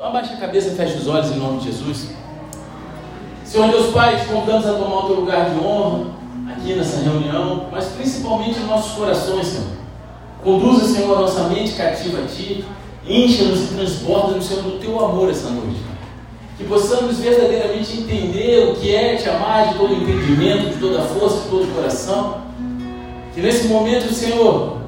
[0.00, 2.08] Então abaixa a cabeça fecha os olhos em nome de Jesus.
[3.44, 6.06] Senhor Deus Pai, te convidamos a tomar o teu lugar de honra
[6.50, 9.66] aqui nessa reunião, mas principalmente em nossos corações, Senhor.
[10.42, 12.64] Conduza, Senhor, a nossa mente cativa a Ti,
[13.06, 15.82] encha-nos e transborda-nos, Senhor, do Teu amor essa noite.
[16.56, 21.42] Que possamos verdadeiramente entender o que é Te amar de todo entendimento, de toda força,
[21.42, 22.40] de todo coração.
[23.34, 24.78] Que nesse momento, Senhor,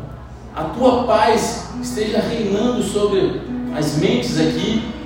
[0.56, 3.42] a Tua paz esteja reinando sobre
[3.76, 5.01] as mentes aqui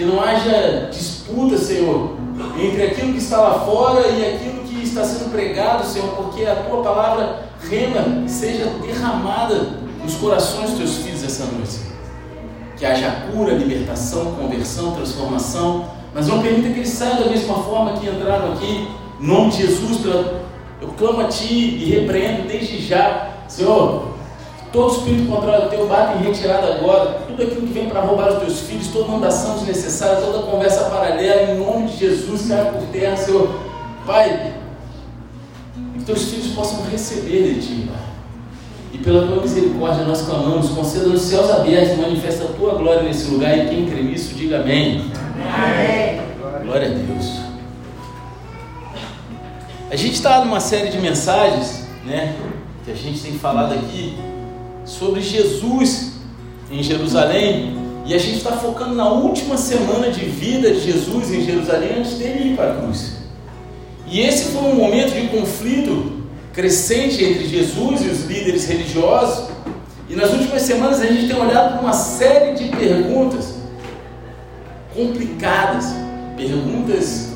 [0.00, 2.16] que não haja disputa, Senhor,
[2.58, 6.54] entre aquilo que está lá fora e aquilo que está sendo pregado, Senhor, porque a
[6.54, 9.56] tua palavra rema seja derramada
[10.02, 11.80] nos corações dos teus filhos essa noite.
[12.78, 17.98] Que haja cura, libertação, conversão, transformação, mas não permita que eles saiam da mesma forma
[17.98, 18.88] que entraram aqui,
[19.20, 19.98] em nome de Jesus,
[20.80, 24.09] eu clamo a Ti e repreendo desde já, Senhor,
[24.72, 27.22] Todo espírito contrário teu bate em retirada agora.
[27.26, 31.52] Tudo aquilo que vem para roubar os teus filhos, toda mandação desnecessária, toda conversa paralela,
[31.52, 33.50] em nome de Jesus, caia por terra, Senhor.
[34.06, 34.54] Pai,
[35.94, 38.00] que teus filhos possam receber de ti, Pai.
[38.92, 43.28] E pela tua misericórdia nós clamamos, conceda nos céus abertos, manifesta a tua glória nesse
[43.28, 43.58] lugar.
[43.58, 45.10] E quem crê nisso, diga amém.
[45.52, 46.20] Amém.
[46.64, 47.40] Glória a Deus.
[49.90, 52.36] A gente está numa série de mensagens, né?
[52.84, 54.29] Que a gente tem falado aqui
[54.90, 56.12] sobre Jesus
[56.70, 57.78] em Jerusalém.
[58.06, 62.14] E a gente está focando na última semana de vida de Jesus em Jerusalém antes
[62.14, 63.12] dele ir para a cruz.
[64.06, 66.20] E esse foi um momento de conflito
[66.52, 69.50] crescente entre Jesus e os líderes religiosos.
[70.08, 73.54] E nas últimas semanas a gente tem olhado para uma série de perguntas
[74.92, 75.86] complicadas,
[76.36, 77.28] perguntas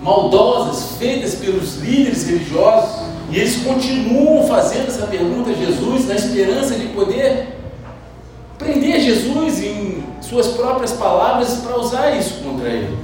[0.00, 6.74] maldosas feitas pelos líderes religiosos e eles continuam fazendo essa pergunta a Jesus na esperança
[6.74, 7.46] de poder
[8.58, 12.98] prender Jesus em suas próprias palavras para usar isso contra ele.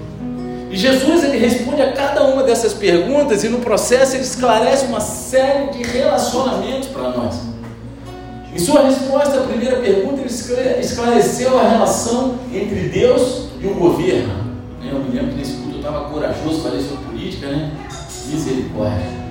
[0.71, 5.01] E Jesus ele responde a cada uma dessas perguntas e no processo ele esclarece uma
[5.01, 7.37] série de relacionamentos para nós.
[8.53, 14.47] Em sua resposta à primeira pergunta, ele esclareceu a relação entre Deus e o governo.
[14.83, 17.71] Eu me lembro que nesse culto eu estava corajoso, falei sobre política, né?
[18.27, 19.26] Misericórdia.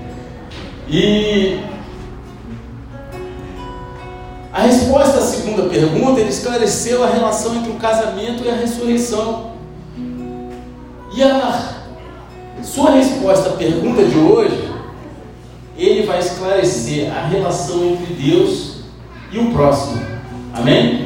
[0.88, 1.60] E
[4.54, 9.52] a resposta à segunda pergunta, ele esclareceu a relação entre o casamento e a ressurreição.
[11.16, 11.76] E a
[12.64, 14.72] sua resposta à pergunta de hoje,
[15.78, 18.78] ele vai esclarecer a relação entre Deus
[19.32, 20.02] e o próximo.
[20.54, 21.06] Amém?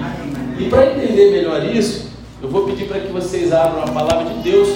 [0.59, 2.09] E para entender melhor isso,
[2.41, 4.69] eu vou pedir para que vocês abram a palavra de Deus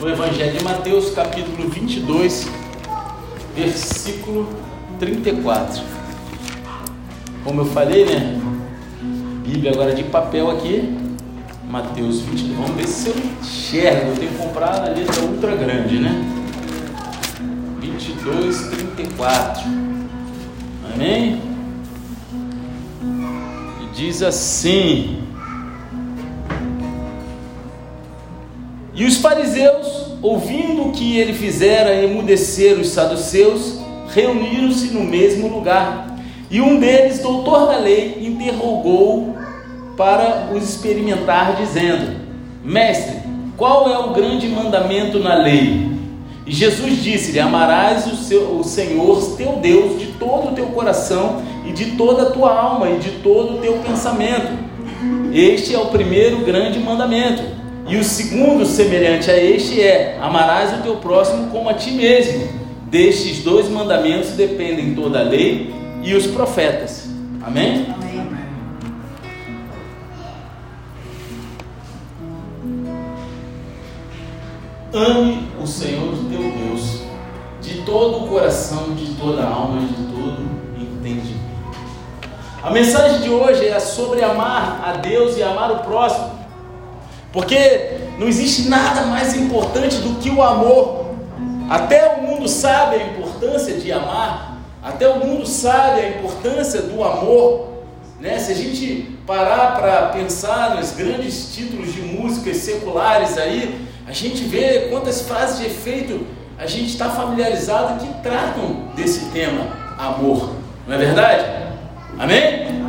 [0.00, 2.61] no Evangelho de Mateus, capítulo 22
[3.54, 4.48] versículo
[4.98, 5.82] 34.
[7.44, 8.40] Como eu falei, né?
[9.44, 10.98] Bíblia agora de papel aqui.
[11.68, 12.56] Mateus 22.
[12.56, 14.10] Vamos ver se eu enxergo.
[14.10, 16.22] Eu tenho que comprar a letra ultra grande, né?
[17.80, 19.62] 22, 34.
[20.94, 21.42] Amém?
[23.82, 25.22] E diz assim:
[28.94, 33.80] E os fariseus ouvindo o que ele fizera emudecer os saduceus,
[34.14, 36.16] reuniram-se no mesmo lugar.
[36.50, 39.34] E um deles, doutor da lei, interrogou
[39.96, 42.16] para os experimentar, dizendo:
[42.62, 43.16] Mestre,
[43.56, 45.90] qual é o grande mandamento na lei?
[46.46, 51.42] E Jesus disse-lhe: Amarás o, seu, o Senhor teu Deus de todo o teu coração
[51.66, 54.52] e de toda a tua alma e de todo o teu pensamento.
[55.32, 57.61] Este é o primeiro grande mandamento.
[57.92, 62.48] E o segundo, semelhante a este, é: amarás o teu próximo como a ti mesmo.
[62.86, 67.10] Destes dois mandamentos dependem toda a lei e os profetas.
[67.42, 67.86] Amém?
[67.92, 68.26] Amém.
[74.94, 77.02] Ame o Senhor teu Deus
[77.60, 80.40] de todo o coração, de toda a alma, de todo
[80.78, 81.42] entendimento.
[82.62, 86.41] A mensagem de hoje é sobre amar a Deus e amar o próximo.
[87.32, 91.06] Porque não existe nada mais importante do que o amor.
[91.70, 97.02] Até o mundo sabe a importância de amar, até o mundo sabe a importância do
[97.02, 97.68] amor.
[98.20, 98.38] Né?
[98.38, 104.44] Se a gente parar para pensar nos grandes títulos de músicas seculares aí, a gente
[104.44, 106.26] vê quantas frases de efeito
[106.58, 109.66] a gente está familiarizado que tratam desse tema,
[109.98, 110.54] amor.
[110.86, 111.44] Não é verdade?
[112.18, 112.81] Amém?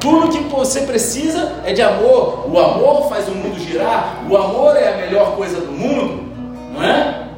[0.00, 2.48] Tudo que você precisa é de amor.
[2.50, 4.24] O amor faz o mundo girar.
[4.28, 6.24] O amor é a melhor coisa do mundo,
[6.72, 7.28] não é?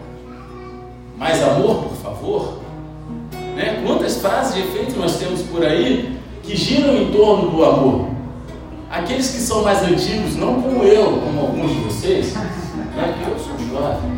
[1.16, 2.54] Mais amor, por favor.
[3.56, 3.82] Né?
[3.86, 8.10] Quantas frases de efeito nós temos por aí que giram em torno do amor?
[8.90, 13.54] aqueles que são mais antigos, não como eu, como alguns de vocês, né, eu sou
[13.70, 14.10] jovem,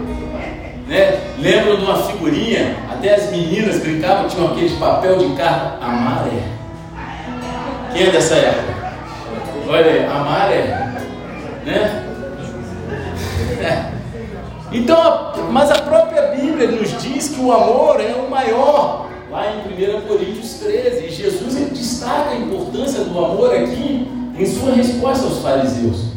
[0.89, 6.62] né, lembram de uma figurinha, até as meninas brincavam, tinham aquele papel de carta amaré.
[7.93, 8.93] Quem é dessa época?
[9.69, 10.93] Olha aí, amaré,
[11.65, 12.03] né?
[14.73, 19.59] Então, mas a própria Bíblia nos diz que o amor é o maior, lá em
[19.59, 21.05] 1 Coríntios 13.
[21.05, 24.09] E Jesus ele destaca a importância do amor aqui
[24.39, 26.13] em sua resposta aos fariseus.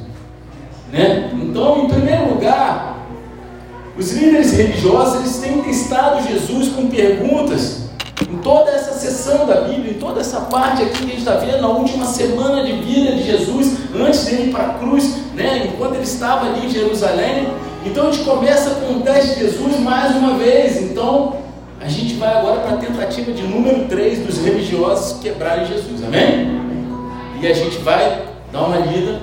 [0.91, 1.29] Né?
[1.33, 3.05] Então, em primeiro lugar,
[3.97, 7.84] os líderes religiosos eles têm testado Jesus com perguntas
[8.29, 11.35] em toda essa sessão da Bíblia, em toda essa parte aqui que a gente está
[11.35, 15.69] vendo, na última semana de vida de Jesus, antes de ir para a cruz, né?
[15.73, 17.47] enquanto ele estava ali em Jerusalém,
[17.85, 20.81] então a gente começa com o teste de Jesus mais uma vez.
[20.81, 21.35] Então
[21.79, 26.61] a gente vai agora para a tentativa de número 3 dos religiosos quebrarem Jesus, amém?
[27.39, 29.21] E a gente vai dar uma lida,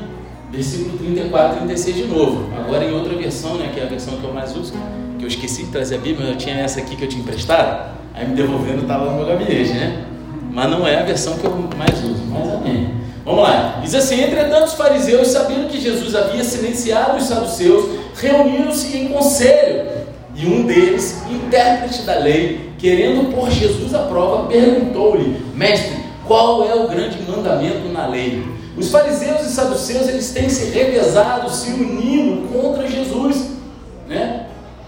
[0.53, 2.51] versículo 34 e 36 de novo.
[2.55, 4.75] Agora em outra versão, né, que é a versão que eu mais uso,
[5.19, 7.91] que eu esqueci de trazer a Bíblia, eu tinha essa aqui que eu tinha emprestado,
[8.15, 10.05] aí me devolvendo estava no meu gabinete, né?
[10.53, 12.95] Mas não é a versão que eu mais uso, mas amém.
[13.25, 13.81] Vamos lá.
[13.83, 19.91] Diz assim: Entretanto, os fariseus, sabendo que Jesus havia silenciado os saduceus, reuniram-se em conselho.
[20.35, 25.97] E um deles, intérprete da lei, querendo pôr Jesus à prova, perguntou-lhe: Mestre,
[26.27, 28.43] qual é o grande mandamento na lei?
[28.77, 33.51] Os fariseus e saduceus eles têm se revezado, se unindo contra Jesus,
[34.09, 34.47] né?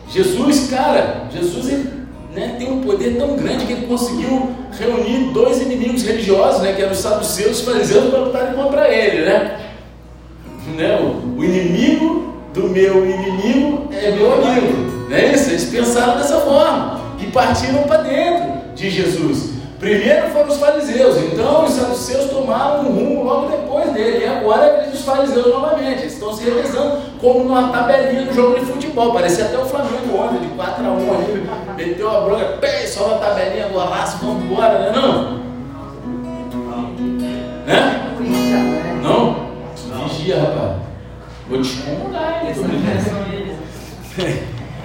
[0.08, 1.90] Jesus, cara, Jesus ele,
[2.34, 6.82] né, tem um poder tão grande que ele conseguiu reunir dois inimigos religiosos, né, que
[6.82, 9.60] eram os saduceus e os fariseus, para lutarem contra ele, né?
[10.76, 10.98] né?
[11.00, 15.50] O, o inimigo do meu inimigo é meu amigo, é isso?
[15.50, 19.53] Eles pensaram dessa forma e partiram para dentro de Jesus.
[19.84, 24.64] Primeiro foram os fariseus, então os saduceus tomaram um rumo logo depois dele, e agora
[24.64, 26.00] é os fariseus novamente.
[26.00, 29.12] Eles estão se revezando como numa tabelinha no jogo de futebol.
[29.12, 31.46] Parecia até o Flamengo ontem, de 4 a 1 ali,
[31.76, 34.92] meteu a bronca, pé, só uma tabelinha, golaço, vamos embora, né?
[34.96, 35.44] Não?
[37.66, 38.14] Né?
[39.02, 39.36] Não?
[40.08, 40.76] Vigia, rapaz.
[41.46, 42.42] Vou te excomungar,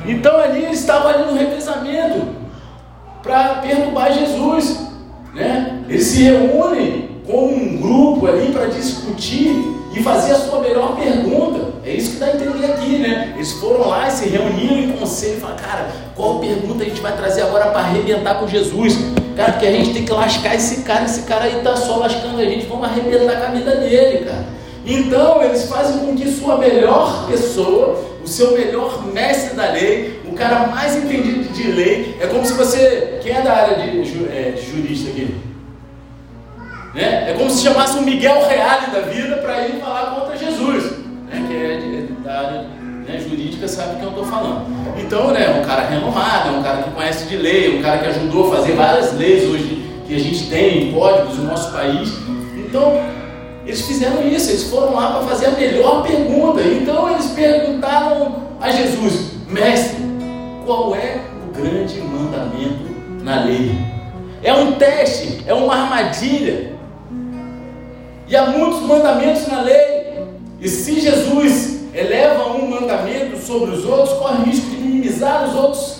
[0.05, 2.27] Então ali eles estavam ali no revezamento
[3.23, 4.88] para perturbar Jesus.
[5.33, 5.83] Né?
[5.87, 9.55] Eles se reúnem com um grupo ali para discutir
[9.95, 11.69] e fazer a sua melhor pergunta.
[11.85, 13.33] É isso que dá a entender aqui, né?
[13.35, 17.01] Eles foram lá e se reuniram em conselho e falaram, cara, qual pergunta a gente
[17.01, 18.97] vai trazer agora para arrebentar com Jesus?
[19.35, 22.39] Cara, porque a gente tem que lascar esse cara, esse cara aí tá só lascando
[22.39, 24.45] a gente, vamos arrebentar com a vida dele, cara.
[24.85, 30.33] Então eles fazem com que sua melhor pessoa, o seu melhor mestre da lei, o
[30.33, 33.19] cara mais entendido de lei, é como se você.
[33.21, 35.35] Quem é da área de, é, de jurista aqui?
[36.93, 37.31] Né?
[37.31, 40.91] É como se chamasse um Miguel Reale da vida para ir falar contra Jesus.
[41.27, 41.45] Né?
[41.47, 42.61] Que é de, da área
[43.07, 44.65] né, jurídica, sabe o que eu estou falando.
[44.97, 48.07] Então, né, um cara renomado, é um cara que conhece de lei, um cara que
[48.07, 52.11] ajudou a fazer várias leis hoje que a gente tem, códigos no nosso país.
[52.57, 52.99] Então,
[53.65, 56.61] eles fizeram isso, eles foram lá para fazer a melhor pergunta.
[56.61, 60.03] Então eles perguntaram a Jesus: Mestre,
[60.65, 62.89] qual é o grande mandamento
[63.23, 63.77] na lei?
[64.41, 66.73] É um teste, é uma armadilha.
[68.27, 70.23] E há muitos mandamentos na lei.
[70.61, 75.55] E se Jesus eleva um mandamento sobre os outros, corre o risco de minimizar os
[75.55, 75.99] outros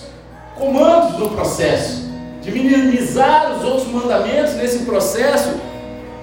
[0.56, 2.08] comandos do processo,
[2.42, 5.50] de minimizar os outros mandamentos nesse processo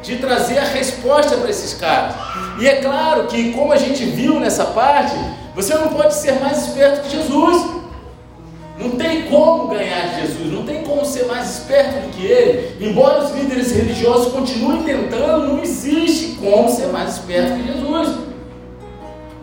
[0.07, 2.15] de trazer a resposta para esses caras.
[2.59, 5.13] E é claro que, como a gente viu nessa parte,
[5.53, 7.77] você não pode ser mais esperto que Jesus.
[8.79, 12.77] Não tem como ganhar de Jesus, não tem como ser mais esperto do que ele.
[12.79, 18.17] Embora os líderes religiosos continuem tentando, não existe como ser mais esperto que Jesus.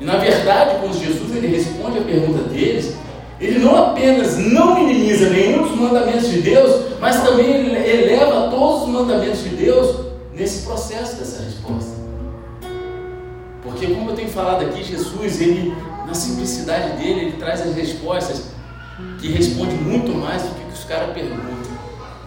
[0.00, 2.94] E na verdade, quando Jesus ele responde a pergunta deles,
[3.40, 8.84] ele não apenas não minimiza nenhum dos mandamentos de Deus, mas também ele eleva todos
[8.84, 12.04] os mandamentos de Deus nesse processo dessa resposta.
[13.62, 15.74] Porque, como eu tenho falado aqui, Jesus, ele,
[16.06, 18.44] na simplicidade dele, ele traz as respostas
[19.18, 21.72] que responde muito mais do que os caras perguntam,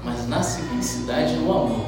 [0.04, 1.86] mas na simplicidade no amor,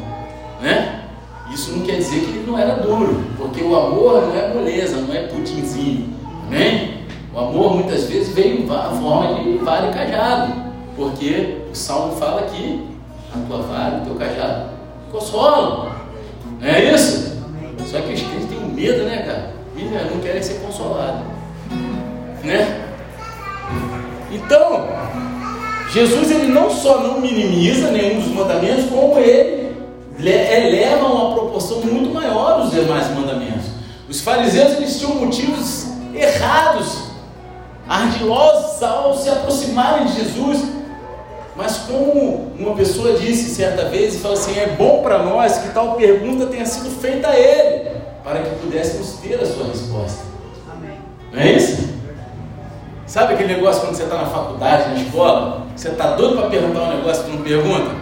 [0.62, 1.06] né?
[1.52, 4.98] Isso não quer dizer que ele não era duro, porque o amor não é moleza,
[4.98, 6.14] não é pudinzinho,
[6.50, 7.06] né?
[7.34, 10.54] O amor muitas vezes vem em forma de vale cajado,
[10.96, 12.88] porque o Salmo fala que
[13.34, 14.70] a tua vara, o teu cajado
[15.12, 15.99] consolam.
[16.60, 17.40] Não é isso?
[17.86, 19.54] Só que os crentes têm medo, né, cara?
[19.76, 21.22] E né, não querem ser consolados.
[22.44, 22.86] Né?
[24.32, 24.88] Então,
[25.92, 29.74] Jesus ele não só não minimiza nenhum dos mandamentos, como ele
[30.20, 33.66] eleva uma proporção muito maior dos demais mandamentos.
[34.08, 37.10] Os fariseus eles tinham motivos errados,
[37.88, 40.79] ardilosos ao se aproximarem de Jesus.
[41.60, 45.68] Mas como uma pessoa disse certa vez e falou assim, é bom para nós que
[45.74, 47.90] tal pergunta tenha sido feita a ele,
[48.24, 50.24] para que pudéssemos ter a sua resposta.
[50.72, 50.96] Amém.
[51.34, 51.90] Não é isso?
[53.06, 56.80] Sabe aquele negócio quando você está na faculdade, na escola, você está doido para perguntar
[56.80, 57.94] um negócio que não pergunta?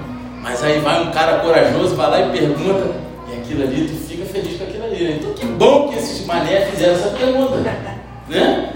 [0.43, 2.91] Mas aí vai um cara corajoso, vai lá e pergunta,
[3.27, 5.03] e aquilo ali, tu fica feliz com aquilo ali.
[5.03, 5.17] Né?
[5.19, 8.71] Então que bom que esses mané fizeram essa pergunta, né?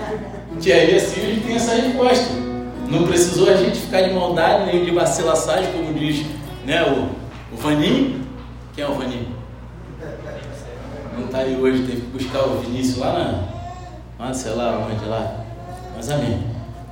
[0.60, 2.51] Que aí assim a gente tem essa resposta.
[2.92, 6.26] Não precisou a gente ficar de maldade nem de vacilaçagem, como diz
[6.66, 8.22] né, o, o Vaninho.
[8.76, 9.28] Quem é o Vaninho?
[11.18, 13.52] Não está aí hoje, teve que buscar o Vinícius lá na.
[14.20, 15.42] Ah, sei lá onde lá
[16.02, 16.44] mas amém.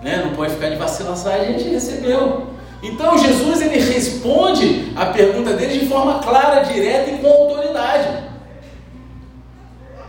[0.03, 0.23] Né?
[0.23, 2.47] Não pode ficar de vacilação, a gente recebeu.
[2.83, 8.07] Então Jesus ele responde a pergunta dele de forma clara, direta e com autoridade.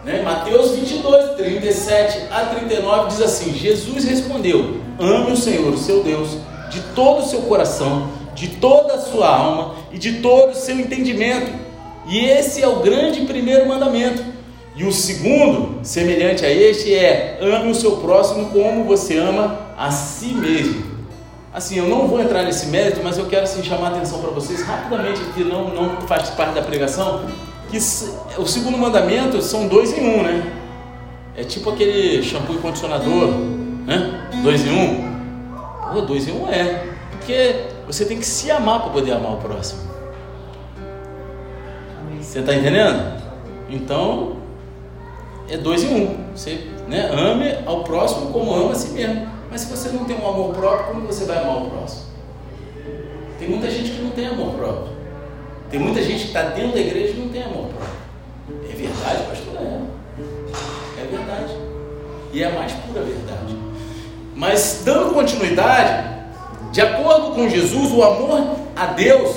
[0.04, 0.23] Né?
[0.23, 6.37] Mateus 22, 37 a 39 diz assim: Jesus respondeu: Ame o Senhor, o seu Deus,
[6.71, 10.78] de todo o seu coração, de toda a sua alma e de todo o seu
[10.78, 11.50] entendimento.
[12.07, 14.23] E esse é o grande primeiro mandamento.
[14.76, 19.90] E o segundo, semelhante a este, é ame o seu próximo como você ama a
[19.90, 20.85] si mesmo.
[21.52, 24.30] Assim, eu não vou entrar nesse mérito, mas eu quero assim, chamar a atenção para
[24.30, 27.25] vocês rapidamente, que não, não faz parte da pregação,
[27.71, 27.78] que
[28.38, 30.52] o segundo mandamento são dois em um, né?
[31.37, 33.35] É tipo aquele shampoo e condicionador,
[33.90, 34.30] né?
[34.42, 35.11] Dois em um.
[35.92, 36.87] Pô, dois em um é.
[37.11, 39.90] Porque você tem que se amar para poder amar o próximo.
[42.20, 43.20] Você está entendendo?
[43.68, 44.37] Então,
[45.49, 46.16] é dois em um.
[46.35, 49.28] Você né, ame ao próximo como ama a si mesmo.
[49.50, 52.04] Mas se você não tem um amor próprio, como você vai amar o próximo?
[53.40, 54.92] Tem muita gente que não tem amor próprio.
[55.68, 58.70] Tem muita gente que está dentro da igreja e não tem amor próprio.
[58.70, 59.54] É verdade, pastor?
[59.56, 61.02] É.
[61.02, 61.54] É verdade.
[62.32, 63.70] E é a mais pura verdade.
[64.40, 66.02] Mas dando continuidade,
[66.73, 69.37] de acordo com Jesus, o amor a Deus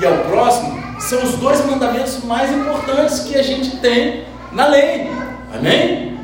[0.00, 5.10] e ao próximo são os dois mandamentos mais importantes que a gente tem na lei.
[5.54, 6.18] Amém?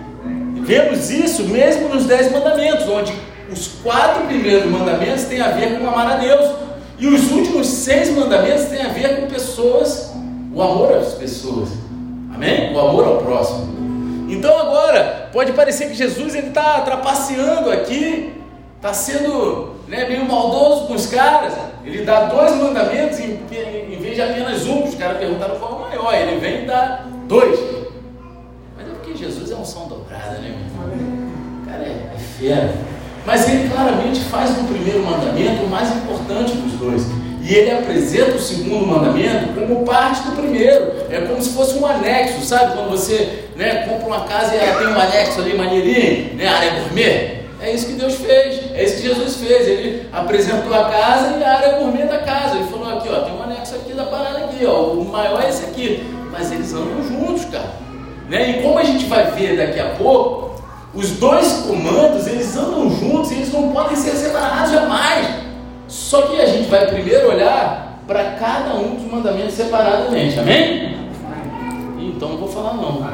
[0.62, 3.12] Vemos isso mesmo nos dez mandamentos, onde
[3.52, 6.50] os quatro primeiros mandamentos têm a ver com amar a Deus,
[6.98, 10.14] e os últimos seis mandamentos têm a ver com pessoas,
[10.54, 11.68] o amor às pessoas.
[12.34, 12.74] Amém?
[12.74, 13.68] O amor ao próximo.
[14.28, 18.32] Então agora, pode parecer que Jesus está trapaceando aqui,
[18.76, 21.54] está sendo né, meio maldoso com os caras.
[21.84, 23.40] Ele dá dois mandamentos em,
[23.90, 26.14] em vez de apenas um, os caras perguntaram qual é o maior.
[26.14, 27.78] Ele vem e dá dois
[29.68, 31.62] unção dobrada, né, meu irmão?
[31.62, 32.74] O cara é, é fera.
[33.26, 37.02] Mas ele claramente faz no primeiro mandamento o mais importante dos dois.
[37.48, 40.92] E ele apresenta o segundo mandamento como parte do primeiro.
[41.08, 42.74] É como se fosse um anexo, sabe?
[42.74, 47.38] Quando você né, compra uma casa e tem um anexo ali maneirinho, né, área gourmet.
[47.58, 49.66] É isso que Deus fez, é isso que Jesus fez.
[49.66, 52.56] Ele apresentou a casa e a área gourmet da casa.
[52.56, 54.82] Ele falou aqui, ó, tem um anexo aqui da parada aqui, ó.
[54.92, 56.06] O maior é esse aqui.
[56.30, 57.70] Mas eles andam juntos, cara.
[58.28, 58.58] Né?
[58.58, 60.62] E como a gente vai ver daqui a pouco,
[60.92, 65.47] os dois comandos eles andam juntos eles não podem ser separados jamais.
[65.88, 70.96] Só que a gente vai primeiro olhar para cada um dos mandamentos separadamente, amém?
[71.98, 73.06] Então não vou falar não.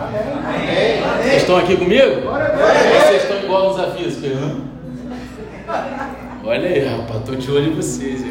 [1.22, 2.22] Vocês estão aqui comigo?
[2.22, 4.22] Vocês estão igual nos avisos?
[6.44, 8.24] Olha aí, rapaz, estou de olho em vocês.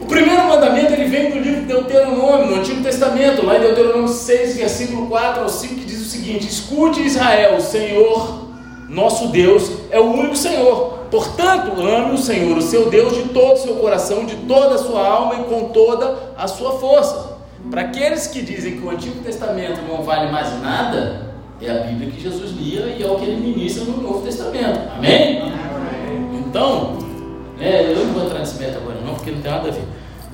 [0.00, 4.08] O primeiro mandamento ele vem do livro de Deuteronômio, no Antigo Testamento, lá em Deuteronômio
[4.08, 8.48] 6, versículo 4 ao 5, que diz o seguinte: Escute Israel, o Senhor,
[8.88, 10.93] nosso Deus, é o único Senhor.
[11.10, 14.78] Portanto, ame o Senhor, o seu Deus, de todo o seu coração, de toda a
[14.78, 17.34] sua alma e com toda a sua força.
[17.70, 22.10] Para aqueles que dizem que o Antigo Testamento não vale mais nada, é a Bíblia
[22.10, 24.80] que Jesus lia e é o que ele ministra no Novo Testamento.
[24.96, 25.40] Amém?
[25.40, 26.44] Amém.
[26.46, 26.98] Então,
[27.60, 29.84] é, eu não vou entrar nesse método agora não, porque não tem nada a ver.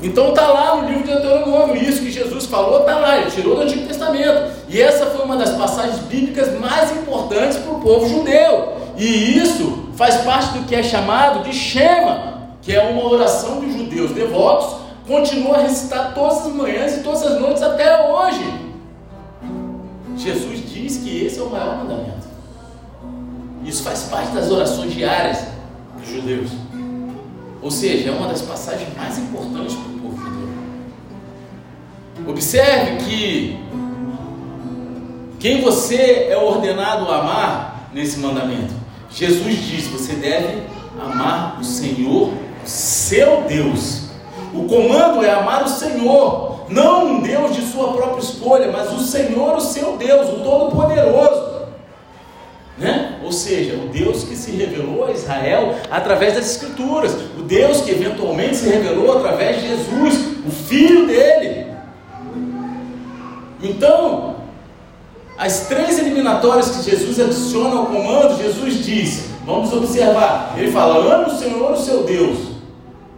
[0.02, 3.56] Então está lá no livro de Deuteronômio, isso que Jesus falou está lá, ele tirou
[3.56, 4.50] do Antigo Testamento.
[4.68, 8.79] E essa foi uma das passagens bíblicas mais importantes para o povo judeu.
[9.00, 13.72] E isso faz parte do que é chamado de Shema, que é uma oração dos
[13.72, 14.76] judeus devotos,
[15.06, 18.44] continua a recitar todas as manhãs e todas as noites até hoje.
[20.18, 22.28] Jesus diz que esse é o maior mandamento.
[23.64, 25.46] Isso faz parte das orações diárias
[25.98, 26.50] dos judeus.
[27.62, 30.48] Ou seja, é uma das passagens mais importantes para o povo judeu.
[32.28, 33.58] Observe que
[35.38, 38.79] quem você é ordenado a amar nesse mandamento.
[39.12, 40.62] Jesus diz: você deve
[41.00, 42.32] amar o Senhor,
[42.64, 44.10] seu Deus.
[44.54, 46.66] O comando é amar o Senhor.
[46.68, 51.50] não um Deus de sua própria escolha, mas o Senhor, o seu Deus, o Todo-Poderoso.
[52.78, 53.18] Né?
[53.24, 57.90] Ou seja, o Deus que se revelou a Israel através das Escrituras, o Deus que
[57.90, 60.14] eventualmente se revelou através de Jesus,
[60.46, 61.66] o Filho dele.
[63.62, 64.36] Então,
[65.40, 71.32] as três eliminatórias que Jesus adiciona ao comando, Jesus diz: vamos observar, ele fala: ame
[71.32, 72.38] o Senhor, o seu Deus,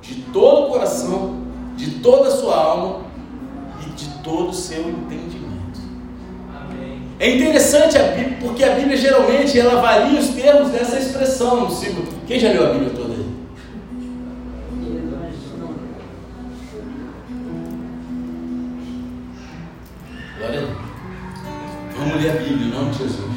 [0.00, 1.38] de todo o coração,
[1.76, 3.00] de toda a sua alma
[3.84, 5.80] e de todo o seu entendimento.
[7.18, 11.70] É interessante a Bíblia, porque a Bíblia geralmente ela varia os termos dessa expressão no
[11.72, 12.04] ciclo.
[12.28, 13.26] Quem já leu a Bíblia toda aí?
[22.12, 23.32] Vamos ler a Bíblia, em nome de Jesus.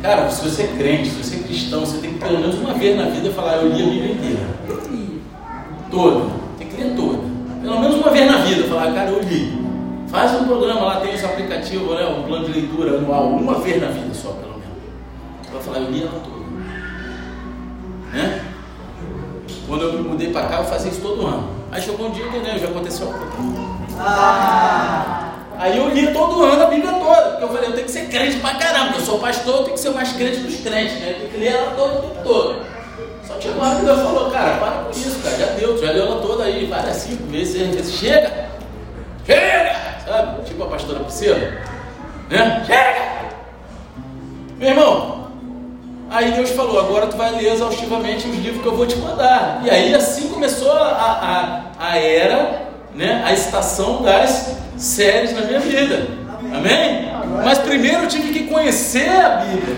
[0.00, 2.72] Cara, se você é crente, se você é cristão, você tem que pelo menos uma
[2.74, 4.46] vez na vida falar, eu li a Bíblia inteira.
[5.90, 6.30] Toda.
[6.56, 7.18] Tem que ler toda.
[7.60, 9.60] Pelo menos uma vez na vida, falar, cara, eu li.
[10.06, 13.82] Faz um programa lá, tem esse aplicativo, né, um plano de leitura anual, uma vez
[13.82, 15.52] na vida só, pelo menos.
[15.52, 16.38] Vai falar, eu li ela toda.
[18.12, 18.44] Né?
[19.66, 21.48] Quando eu me mudei para cá, eu fazia isso todo ano.
[21.72, 23.12] Aí chegou um dia que né, já aconteceu
[23.98, 25.37] ah.
[25.58, 28.08] Aí eu li todo ano a Bíblia toda, porque eu falei, eu tenho que ser
[28.08, 31.00] crente pra caramba, eu sou pastor, eu tenho que ser o mais crente dos crentes,
[31.00, 31.10] né?
[31.10, 32.60] Eu tenho que ler ela todo o tempo todo.
[33.26, 35.90] Só que uma hora que Deus falou, cara, para com isso, cara, já deu, já
[35.90, 38.48] leu ela toda aí, várias cinco vezes, seis vezes, chega!
[39.26, 39.76] Chega!
[40.06, 40.44] Sabe?
[40.44, 41.36] Tipo a pastora Priscila.
[42.30, 42.64] Né?
[42.64, 43.08] Chega!
[44.58, 45.28] Meu irmão,
[46.08, 49.60] aí Deus falou, agora tu vai ler exaustivamente os livros que eu vou te mandar.
[49.64, 52.62] E aí assim começou a, a, a era,
[52.94, 53.24] né?
[53.26, 56.08] a estação das séries na minha vida.
[56.54, 57.08] Amém?
[57.44, 59.76] Mas primeiro eu tive que conhecer a Bíblia.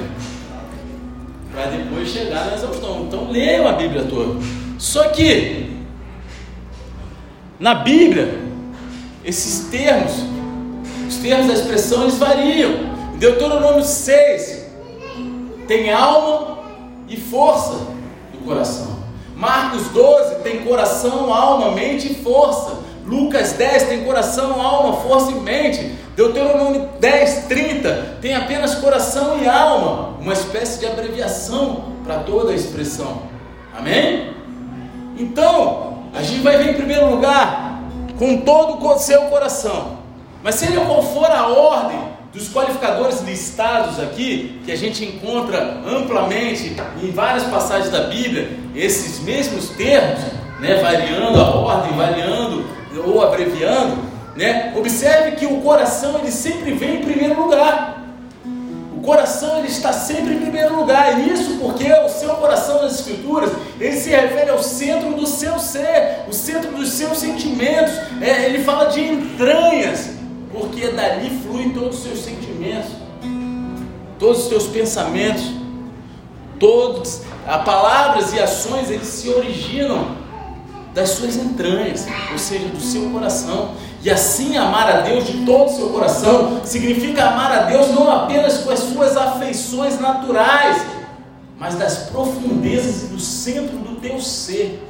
[1.52, 3.04] Para depois chegar na exaustão.
[3.06, 4.40] Então leiam a Bíblia toda.
[4.78, 5.70] Só que
[7.58, 8.40] na Bíblia
[9.24, 10.12] esses termos,
[11.08, 12.90] os termos da expressão, eles variam.
[13.18, 14.66] Deuteronômio 6
[15.66, 16.58] tem alma
[17.08, 17.74] e força
[18.32, 19.00] do coração.
[19.36, 22.78] Marcos 12 tem coração, alma, mente e força.
[23.10, 25.98] Lucas 10 tem coração, alma, força e mente.
[26.14, 32.54] Deuteronômio 10, 30 tem apenas coração e alma, uma espécie de abreviação para toda a
[32.54, 33.22] expressão.
[33.76, 34.32] Amém?
[35.18, 37.82] Então, a gente vai ver em primeiro lugar
[38.16, 39.98] com todo o seu coração.
[40.42, 41.98] Mas seja qual for a ordem
[42.32, 49.18] dos qualificadores listados aqui, que a gente encontra amplamente em várias passagens da Bíblia, esses
[49.20, 50.20] mesmos termos,
[50.60, 53.98] né, variando a ordem, variando ou abreviando,
[54.36, 57.98] né, observe que o coração ele sempre vem em primeiro lugar.
[58.96, 63.00] O coração ele está sempre em primeiro lugar, e isso porque o seu coração nas
[63.00, 63.50] Escrituras
[63.80, 67.94] ele se refere ao centro do seu ser, o centro dos seus sentimentos.
[68.20, 70.10] É, ele fala de entranhas,
[70.52, 72.90] porque dali fluem todos os seus sentimentos,
[74.18, 75.44] todos os seus pensamentos,
[76.58, 80.19] todos, as palavras e ações eles se originam
[80.94, 83.72] das suas entranhas, ou seja, do seu coração.
[84.02, 88.10] E assim amar a Deus de todo o seu coração significa amar a Deus não
[88.10, 90.82] apenas com as suas afeições naturais,
[91.58, 94.82] mas das profundezas e do centro do teu ser.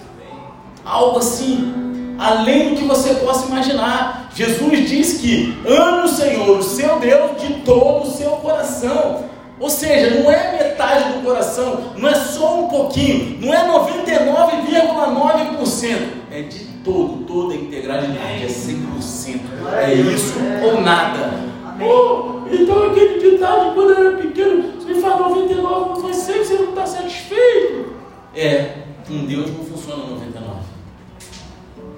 [0.84, 4.30] Algo assim, além do que você possa imaginar.
[4.34, 9.24] Jesus diz que ame o Senhor, o seu Deus, de todo o seu coração.
[9.60, 15.98] Ou seja, não é metade do coração, não é só um pouquinho, não é 99,9%,
[16.30, 19.38] é de todo, toda a integralidade, é 100%.
[19.74, 21.34] É isso ou nada.
[21.78, 26.38] Oh, então aquele ditado quando eu era pequeno, você me fala 99, não foi 100,
[26.38, 27.92] você não está satisfeito.
[28.34, 30.60] É, com Deus não funciona 99.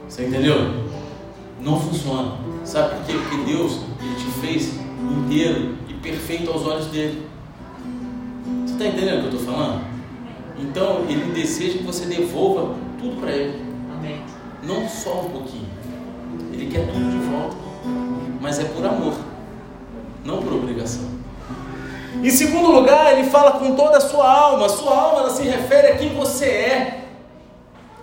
[0.08, 0.88] Você entendeu?
[1.60, 2.38] Não funciona.
[2.64, 3.12] Sabe por quê?
[3.12, 7.30] Porque Deus ele te fez inteiro e perfeito aos olhos dele.
[8.84, 9.84] Está entendendo o que eu estou falando?
[10.58, 13.62] Então ele deseja que você devolva tudo para ele.
[13.96, 14.22] Amém
[14.62, 15.66] não só um pouquinho.
[16.52, 17.56] Ele quer tudo de volta,
[18.40, 19.14] mas é por amor,
[20.24, 21.04] não por obrigação.
[22.22, 24.66] Em segundo lugar, ele fala com toda a sua alma.
[24.66, 27.04] A sua alma ela se refere a quem você é,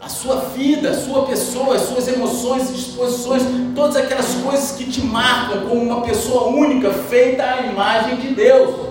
[0.02, 3.44] a sua vida, a sua pessoa, as suas emoções, disposições,
[3.76, 8.88] todas aquelas coisas que te marcam como uma pessoa única, feita à imagem de Deus.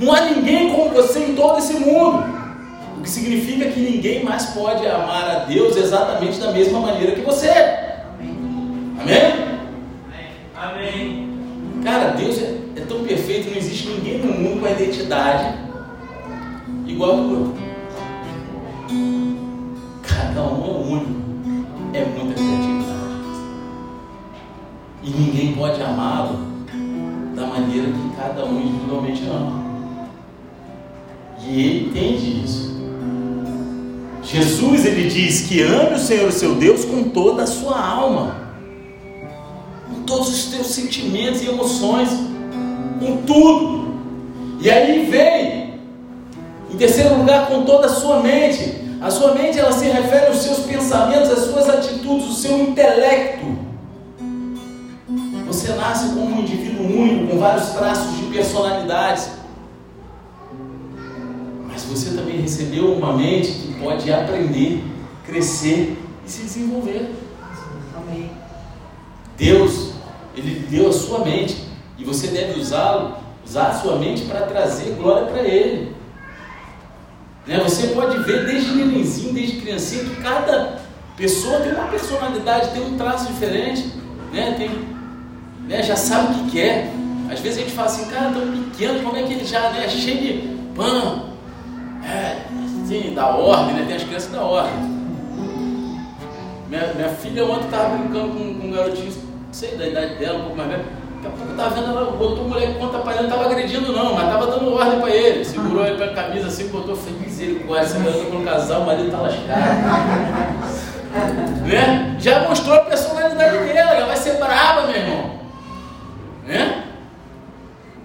[0.00, 2.24] Não há ninguém como você em todo esse mundo.
[2.96, 7.20] O que significa que ninguém mais pode amar a Deus exatamente da mesma maneira que
[7.20, 7.50] você.
[8.98, 9.60] Amém?
[10.56, 11.28] Amém?
[11.84, 15.54] Cara, Deus é, é tão perfeito, não existe ninguém no mundo com a identidade
[16.86, 17.54] igual ao outro.
[20.02, 21.20] Cada um é único.
[21.92, 23.00] É muita criatividade.
[25.02, 26.38] E ninguém pode amá-lo
[27.34, 29.69] da maneira que cada um individualmente ama.
[31.46, 32.70] E ele entende isso.
[34.22, 38.36] Jesus ele diz que ame o Senhor seu Deus com toda a sua alma,
[39.88, 42.10] com todos os teus sentimentos e emoções,
[43.00, 43.94] com tudo.
[44.60, 45.80] E aí vem,
[46.72, 48.78] em terceiro lugar, com toda a sua mente.
[49.00, 53.46] A sua mente ela se refere aos seus pensamentos, às suas atitudes, o seu intelecto.
[55.46, 59.39] Você nasce como um indivíduo único, com vários traços de personalidades.
[61.90, 64.84] Você também recebeu uma mente que pode aprender,
[65.26, 67.10] crescer e se desenvolver.
[67.96, 68.30] Amém.
[69.36, 69.94] Deus,
[70.36, 71.56] Ele deu a sua mente
[71.98, 75.92] e você deve usá-lo, usar a sua mente para trazer glória para Ele.
[77.44, 77.58] Né?
[77.64, 80.80] Você pode ver desde nenenzinho, desde criancinha, que cada
[81.16, 83.92] pessoa tem uma personalidade, tem um traço diferente,
[84.32, 84.54] né?
[84.56, 84.70] tem,
[85.66, 85.82] né?
[85.82, 86.92] já sabe o que quer.
[87.28, 89.88] Às vezes a gente fala assim, cara, tão pequeno, como é que ele já é
[89.88, 91.29] cheio de pão,
[92.04, 92.42] é,
[92.82, 93.84] assim, da ordem, né?
[93.86, 95.00] tem as crianças da ordem.
[96.68, 99.12] Minha, minha filha ontem estava brincando com, com um garotinho,
[99.50, 100.84] sei da idade dela, um pouco mais velho.
[101.22, 103.50] Daqui a pouco eu estava vendo ela, botou o moleque conta para ele, não estava
[103.50, 105.44] agredindo não, mas estava dando ordem para ele.
[105.44, 109.06] Segurou ele pela camisa assim, botou, foi misericórdia, essa garota com o casal, o marido
[109.06, 109.50] está lascado.
[111.66, 112.16] né?
[112.18, 115.30] Já mostrou a personalidade dela, ela vai ser brava, meu irmão.
[116.46, 116.84] Né?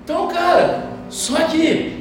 [0.04, 1.95] Então, cara, só que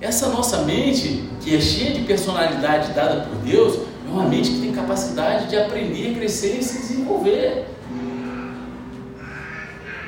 [0.00, 4.60] essa nossa mente, que é cheia de personalidade dada por Deus, é uma mente que
[4.60, 7.66] tem capacidade de aprender, crescer e se desenvolver.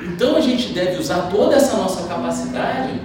[0.01, 3.01] Então a gente deve usar toda essa nossa capacidade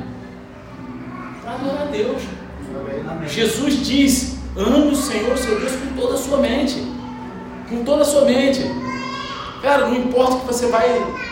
[1.42, 2.22] para adorar a Deus.
[3.26, 6.76] Jesus diz: ame o Senhor, seu Deus, com toda a sua mente.
[7.68, 8.60] Com toda a sua mente.
[9.62, 10.86] Cara, não importa o que você vai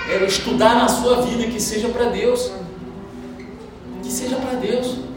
[0.08, 2.50] é, estudar na sua vida, que seja para Deus.
[4.02, 5.11] Que seja para Deus.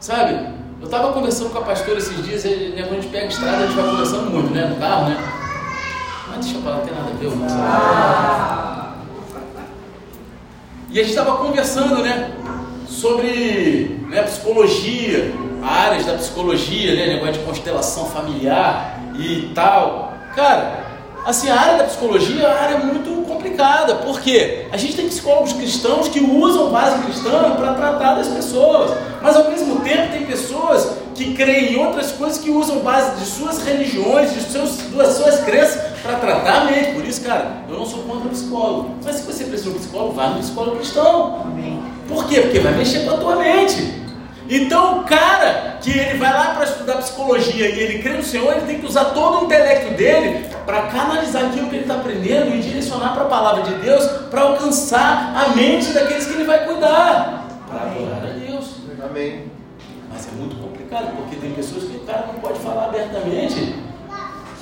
[0.00, 0.48] Sabe?
[0.80, 3.56] Eu estava conversando com a pastora esses dias, né, quando a gente pega a estrada,
[3.56, 4.66] a gente vai conversando muito, né?
[4.66, 5.16] No carro, né?
[6.28, 8.94] Mas deixa eu falar, não tem nada a ver, eu ah.
[10.90, 12.32] E a gente estava conversando, né?
[12.86, 17.14] Sobre né, psicologia, áreas da psicologia, né?
[17.14, 20.14] Negócio de constelação familiar e tal.
[20.34, 20.87] Cara,
[21.28, 25.52] assim, a área da psicologia é uma área muito complicada, porque a gente tem psicólogos
[25.52, 30.96] cristãos que usam base cristã para tratar das pessoas, mas ao mesmo tempo tem pessoas
[31.14, 35.40] que creem em outras coisas que usam base de suas religiões, de seus, das suas
[35.40, 36.92] crenças para tratar a mente.
[36.92, 38.94] Por isso, cara, eu não sou contra o psicólogo.
[39.04, 41.44] Mas se você precisa de um psicólogo, vá no psicólogo cristão.
[42.08, 42.40] Por quê?
[42.40, 44.07] Porque vai mexer com a tua mente.
[44.50, 48.50] Então, o cara que ele vai lá para estudar psicologia e ele crê no Senhor,
[48.52, 52.54] ele tem que usar todo o intelecto dele para canalizar aquilo que ele está aprendendo
[52.54, 56.64] e direcionar para a palavra de Deus para alcançar a mente daqueles que ele vai
[56.64, 58.76] cuidar, para adorar a Deus.
[59.04, 59.44] Amém.
[60.10, 63.74] Mas é muito complicado, porque tem pessoas que o cara não pode falar abertamente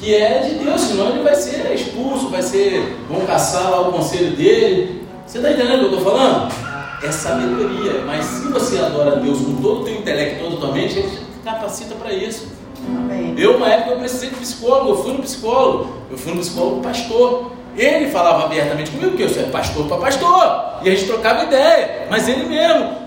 [0.01, 3.93] que é de Deus, senão ele vai ser expulso, vai ser, vão caçar lá o
[3.93, 5.07] conselho dele.
[5.27, 6.66] Você está entendendo o que eu estou falando?
[7.07, 10.73] É sabedoria, mas se você adora Deus com todo o teu intelecto, toda a tua
[10.73, 12.49] mente, ele te capacita para isso.
[12.89, 13.35] Amém.
[13.39, 16.81] Eu, uma época, eu precisei de psicólogo, eu fui no psicólogo, eu fui no psicólogo
[16.83, 17.53] pastor.
[17.77, 22.07] Ele falava abertamente comigo que eu sou pastor para pastor, e a gente trocava ideia,
[22.11, 23.07] mas ele mesmo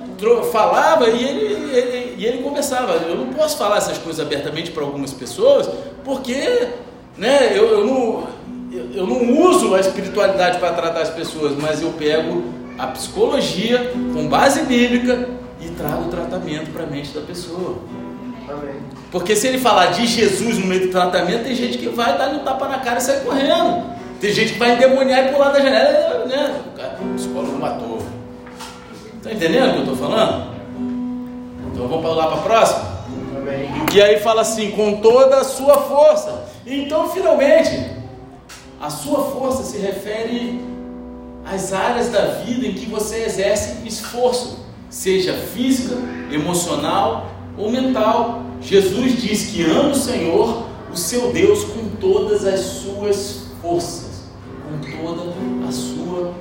[0.51, 2.93] falava e ele, ele, e ele conversava.
[2.93, 5.69] Eu não posso falar essas coisas abertamente para algumas pessoas,
[6.05, 6.69] porque
[7.17, 8.27] né, eu, eu, não,
[8.71, 13.91] eu, eu não uso a espiritualidade para tratar as pessoas, mas eu pego a psicologia
[14.13, 15.27] com base bíblica
[15.59, 17.77] e trago o tratamento para a mente da pessoa.
[18.47, 18.75] Amém.
[19.11, 22.29] Porque se ele falar de Jesus no meio do tratamento, tem gente que vai dar
[22.29, 23.83] um tapa na cara e sair correndo.
[24.21, 26.61] Tem gente que vai endemoniar e pular da janela, né?
[27.01, 27.99] O psicólogo matou.
[29.17, 30.55] Está entendendo o que eu estou falando?
[31.71, 32.99] Então vamos lá para a próxima?
[33.37, 33.69] Amém.
[33.93, 36.45] E aí fala assim, com toda a sua força.
[36.65, 37.91] Então, finalmente,
[38.79, 40.78] a sua força se refere
[41.51, 44.59] às áreas da vida em que você exerce esforço,
[44.89, 45.95] seja física,
[46.31, 48.43] emocional ou mental.
[48.61, 54.23] Jesus diz que ama o Senhor, o seu Deus, com todas as suas forças,
[54.63, 55.33] com toda
[55.67, 56.33] a sua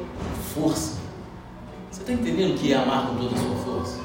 [0.54, 0.98] força
[2.08, 3.98] está entendendo o que é amar com toda a sua força?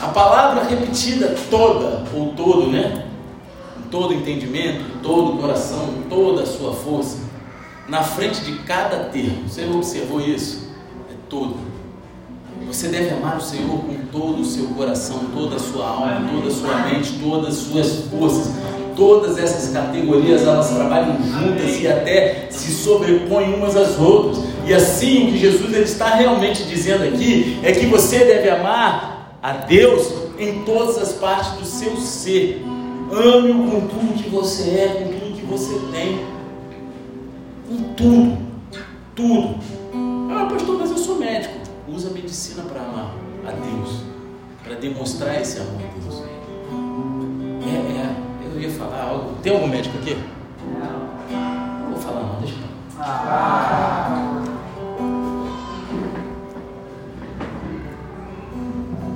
[0.00, 3.08] A palavra repetida toda, ou todo, né?
[3.90, 7.18] Todo entendimento, todo coração, toda a sua força,
[7.90, 9.48] na frente de cada termo.
[9.48, 10.68] Você observou isso?
[11.10, 11.56] É todo.
[12.68, 16.46] Você deve amar o Senhor com todo o seu coração, toda a sua alma, toda
[16.46, 18.52] a sua mente, todas as suas forças.
[18.94, 24.44] todas essas categorias elas trabalham juntas e até se sobrepõem umas às outras.
[24.66, 29.36] E assim o que Jesus ele está realmente dizendo aqui é que você deve amar
[29.42, 32.64] a Deus em todas as partes do seu ser.
[33.10, 35.74] Ame-o com tudo que você é, com tudo que você
[37.96, 38.38] tudo.
[39.14, 39.58] Tudo.
[40.30, 41.54] Ah, pastor, mas eu sou médico.
[41.88, 43.14] Usa a medicina para amar
[43.46, 44.02] a Deus.
[44.62, 46.22] Para demonstrar esse amor a Deus.
[47.64, 49.36] É, é, eu ia falar algo.
[49.42, 50.16] Tem algum médico aqui?
[50.78, 51.90] Não.
[51.90, 52.70] Vou falar não, deixa eu
[53.02, 54.42] ah.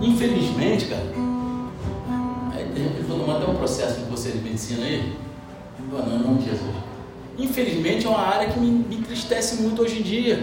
[0.01, 1.03] Infelizmente, cara,
[2.77, 5.17] ele falou até um processo de você de medicina aí.
[5.91, 6.75] Não, não, não, Jesus.
[7.39, 8.59] Infelizmente é uma área que
[9.25, 10.39] entristece muito hoje em dia.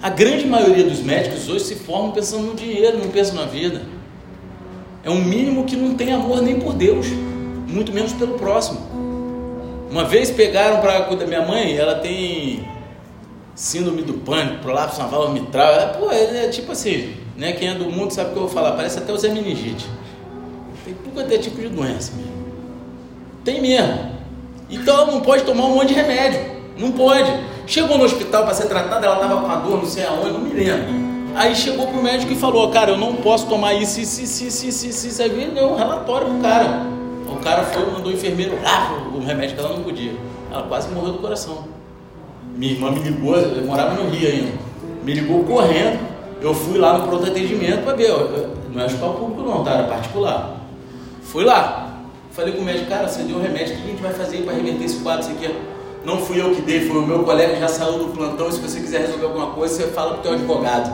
[0.00, 3.82] A grande maioria dos médicos hoje se formam pensando no dinheiro, não pensam na vida.
[5.04, 7.06] É um mínimo que não tem amor nem por Deus
[7.66, 8.80] muito menos pelo próximo.
[9.90, 12.68] Uma vez pegaram para cuidar minha mãe, ela tem
[13.54, 15.72] síndrome do pânico, prolapso naval mitral.
[15.72, 17.52] Ela, pô, é, tipo assim, né?
[17.52, 19.86] Quem é do mundo sabe o que eu vou falar, parece até o Zé Meningite.
[20.84, 22.32] Tem tudo até tipo de doença mesmo.
[23.44, 24.12] Tem mesmo.
[24.68, 26.40] Então não pode tomar um monte de remédio.
[26.76, 27.30] Não pode.
[27.72, 30.40] Chegou no hospital para ser tratada, ela estava com a dor, não sei aonde, não
[30.40, 31.02] me lembro.
[31.34, 34.66] Aí chegou pro médico e falou, cara, eu não posso tomar isso, isso, isso, isso,
[34.66, 35.22] isso, isso, isso.
[35.22, 36.92] Aí deu um relatório pro cara
[37.42, 40.12] cara foi, mandou o enfermeiro lá o remédio que ela não podia.
[40.50, 41.64] Ela quase morreu do coração.
[42.56, 44.52] Minha irmã me ligou, eu morava no Rio ainda.
[45.02, 46.12] Me ligou correndo.
[46.40, 48.10] Eu fui lá no pronto atendimento para ver.
[48.72, 49.72] Não é hospital público não, tá?
[49.72, 50.56] Era particular.
[51.22, 52.00] Fui lá.
[52.30, 54.38] Falei com o médico, cara, você deu o remédio, o que a gente vai fazer
[54.38, 55.20] para reverter esse quadro?
[55.20, 55.54] Isso aqui
[56.04, 58.48] não fui eu que dei, foi o meu colega que já saiu do plantão.
[58.48, 60.90] E se você quiser resolver alguma coisa, você fala pro teu advogado.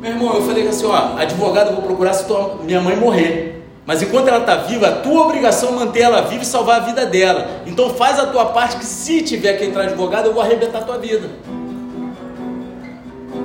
[0.00, 3.64] Meu irmão, eu falei assim, ó, advogado eu vou procurar se tua, minha mãe morrer.
[3.86, 6.84] Mas enquanto ela está viva, a tua obrigação é manter ela viva e salvar a
[6.84, 7.62] vida dela.
[7.66, 10.84] Então faz a tua parte que se tiver que entrar advogado, eu vou arrebentar a
[10.84, 11.30] tua vida.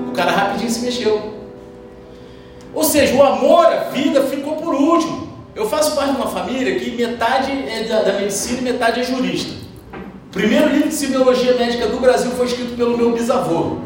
[0.10, 1.36] O cara rapidinho se mexeu.
[2.74, 5.31] Ou seja, o amor à vida ficou por último.
[5.56, 9.04] Eu faço parte de uma família que metade é da, da medicina e metade é
[9.04, 9.54] jurista.
[9.94, 13.78] O primeiro livro de semiologia médica do Brasil foi escrito pelo meu bisavô,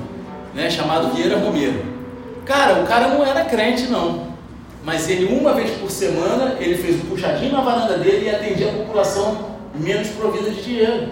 [0.54, 1.84] né, chamado Vieira Romero.
[2.46, 4.26] Cara, o cara não era crente, não
[4.86, 8.70] mas ele uma vez por semana ele fez um puxadinho na varanda dele e atendia
[8.70, 11.10] a população menos provida de dinheiro.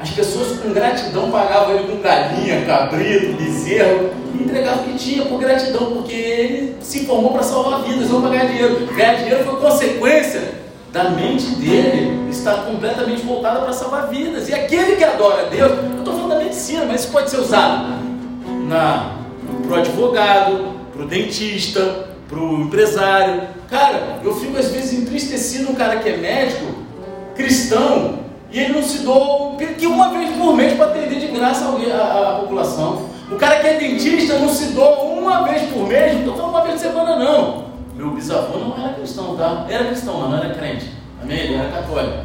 [0.00, 5.26] As pessoas com gratidão pagavam ele com galinha, cabrito, bezerro e entregavam o que tinha
[5.26, 8.86] por gratidão, porque ele se formou para salvar vidas, não para ganhar dinheiro.
[8.96, 10.54] Ganhar dinheiro foi consequência
[10.90, 14.48] da mente dele estar completamente voltada para salvar vidas.
[14.48, 18.00] E aquele que adora Deus, eu estou falando da medicina, mas isso pode ser usado
[18.68, 19.16] para
[19.70, 23.42] o advogado, para o dentista, para o empresário.
[23.68, 26.66] Cara, eu fico às vezes entristecido um cara que é médico,
[27.34, 28.20] cristão,
[28.52, 32.30] e ele não se doa que uma vez por mês para atender de graça a,
[32.30, 33.08] a, população.
[33.30, 36.54] O cara que é dentista não se doa uma vez por mês, não estou falando
[36.54, 37.64] uma vez por semana não.
[37.94, 39.66] Meu bisavô não era cristão, tá?
[39.68, 40.90] Era cristão, mas não era crente.
[41.22, 41.38] Amém?
[41.38, 42.18] Ele era católico.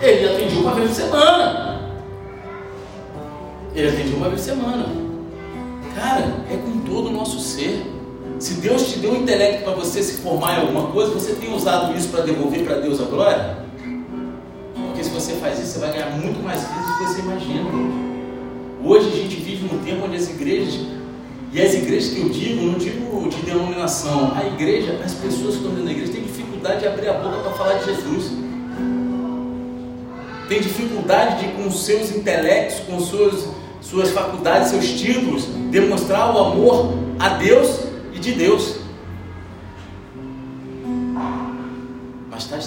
[0.00, 1.80] Ele atendia uma vez por semana.
[3.74, 4.86] Ele atendia uma vez por semana.
[5.96, 7.92] Cara, é com todo o nosso ser.
[8.38, 11.52] Se Deus te deu um intelecto para você se formar em alguma coisa, você tem
[11.52, 13.65] usado isso para devolver para Deus a glória?
[14.96, 17.68] Porque se você faz isso, você vai ganhar muito mais vezes do que você imagina.
[18.82, 20.86] Hoje a gente vive num tempo onde as igrejas,
[21.52, 25.56] e as igrejas que eu digo, não digo de denominação, a igreja, as pessoas que
[25.56, 28.32] estão dentro da igreja têm dificuldade de abrir a boca para falar de Jesus.
[30.48, 33.48] Tem dificuldade de, com seus intelectos, com suas,
[33.82, 37.80] suas faculdades, seus títulos, demonstrar o amor a Deus
[38.14, 38.76] e de Deus.
[42.30, 42.58] Mas está.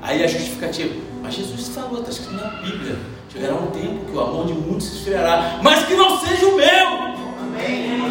[0.00, 1.11] Aí a justificativa.
[1.22, 2.96] Mas Jesus falou, está escrito na Bíblia.
[3.32, 6.56] Chegará um tempo que o amor de muitos se esfriará, mas que não seja o
[6.56, 6.88] meu.
[7.40, 8.02] Amém.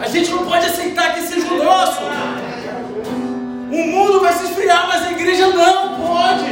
[0.00, 2.00] A gente não pode aceitar que seja o nosso.
[3.70, 6.44] O mundo vai se esfriar, mas a igreja não pode.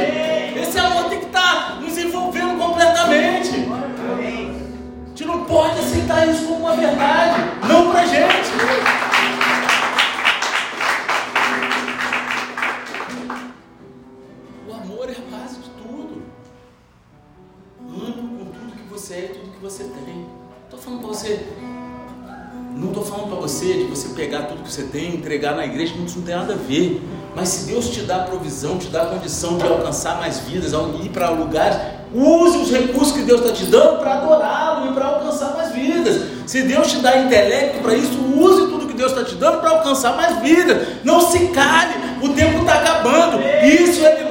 [0.59, 3.49] Esse amor tem que estar nos envolvendo completamente.
[3.49, 9.02] A gente não pode aceitar isso como uma verdade, não para gente.
[19.63, 20.25] Você tem.
[20.65, 21.39] Estou falando para você.
[22.75, 25.93] Não estou falando para você de você pegar tudo que você tem, entregar na igreja,
[26.05, 27.01] isso não tem nada a ver.
[27.33, 31.29] Mas se Deus te dá provisão, te dá condição de alcançar mais vidas, ir para
[31.29, 31.77] lugares,
[32.13, 36.21] use os recursos que Deus está te dando para adorá-lo e para alcançar mais vidas.
[36.45, 39.69] Se Deus te dá intelecto para isso, use tudo que Deus está te dando para
[39.69, 40.87] alcançar mais vidas.
[41.05, 43.41] Não se cale, O tempo está acabando.
[43.63, 44.22] Isso é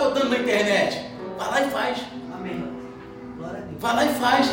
[0.00, 1.06] botando na internet.
[1.38, 1.98] Vai lá e faz.
[2.34, 2.64] Amém.
[3.78, 4.50] Vai lá e faz.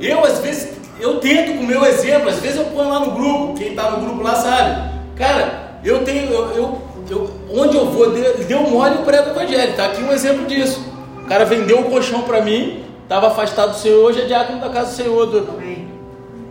[0.00, 2.28] Eu, às vezes, eu tento com o meu exemplo.
[2.28, 3.54] Às vezes eu ponho lá no grupo.
[3.54, 4.90] Quem está no grupo lá sabe.
[5.16, 6.32] Cara, eu tenho.
[6.32, 9.70] Eu, eu, eu onde eu vou, deu, mole o prego evangelho.
[9.70, 10.82] Está aqui um exemplo disso.
[11.24, 14.70] O cara vendeu o colchão para mim estava afastado do Senhor, hoje é diácono da
[14.70, 15.86] casa do Senhor, do Amém.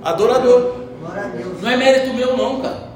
[0.04, 0.76] adorador.
[1.60, 2.92] Não é mérito meu não, cara.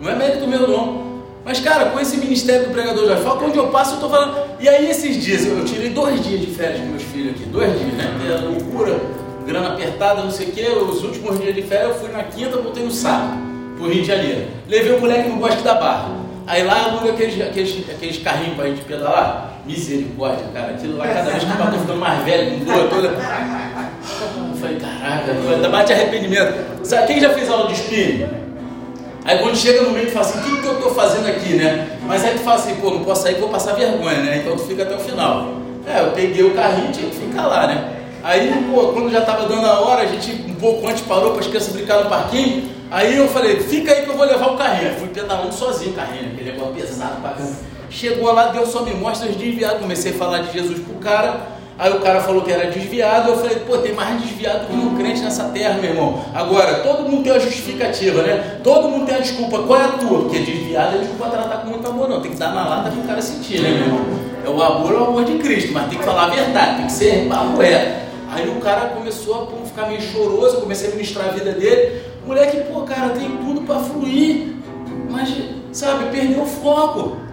[0.00, 1.07] Não é mérito meu não.
[1.48, 4.36] Mas, cara, com esse ministério do pregador de foca, onde eu passo, eu estou falando.
[4.60, 7.72] E aí, esses dias, eu tirei dois dias de férias com meus filhos aqui, dois
[7.72, 8.12] dias, né?
[8.12, 9.00] Porque loucura,
[9.46, 10.66] grana apertada, não sei o quê.
[10.68, 13.38] Os últimos dias de férias eu fui na quinta, voltei no sábado,
[13.78, 14.46] pro Rio de Janeiro.
[14.68, 16.10] Levei o moleque no Bosque da Barra.
[16.46, 19.54] Aí lá aluga aqueles, aqueles, aqueles carrinhos pra gente pedalar.
[19.64, 20.72] Misericórdia, cara.
[20.72, 23.08] Aquilo lá, cada vez que eu tô ficando mais velho, com dor toda.
[23.08, 26.84] Eu falei, caraca, ainda bate arrependimento.
[26.84, 28.47] Sabe, quem já fez aula de espinho?
[29.28, 31.52] Aí quando chega no meio, tu fala assim, o que, que eu estou fazendo aqui,
[31.52, 31.98] né?
[32.06, 34.38] Mas aí tu fala assim, pô, não posso sair, vou passar vergonha, né?
[34.38, 35.48] Então tu fica até o final.
[35.86, 37.92] É, eu peguei o carrinho e tinha que ficar lá, né?
[38.24, 41.40] Aí, pô, quando já estava dando a hora, a gente um pouco antes parou para
[41.40, 42.70] as crianças brincar no parquinho.
[42.90, 44.94] Aí eu falei, fica aí que eu vou levar o carrinho.
[44.94, 47.56] Fui pedalando sozinho o carrinho, aquele negócio pesado pra caramba.
[47.90, 49.80] Chegou lá, Deus só me mostra os desviados.
[49.80, 51.57] Comecei a falar de Jesus pro cara.
[51.78, 53.30] Aí o cara falou que era desviado.
[53.30, 56.24] Eu falei, pô, tem mais desviado que um crente nessa terra, meu irmão.
[56.34, 58.58] Agora, todo mundo tem uma justificativa, né?
[58.64, 59.60] Todo mundo tem a desculpa.
[59.62, 60.22] Qual é a tua?
[60.22, 62.20] Porque desviado é desculpa tratar com muito amor, não.
[62.20, 64.00] Tem que dar na lata pro cara sentir, né, meu irmão?
[64.44, 66.86] É o amor, é o amor de Cristo, mas tem que falar a verdade, tem
[66.86, 68.04] que ser papo é.
[68.30, 72.02] Aí o cara começou a ficar meio choroso, comecei a ministrar a vida dele.
[72.24, 74.54] O moleque, pô, cara, tem tudo para fluir,
[75.10, 75.32] mas,
[75.72, 77.27] sabe, perdeu o foco.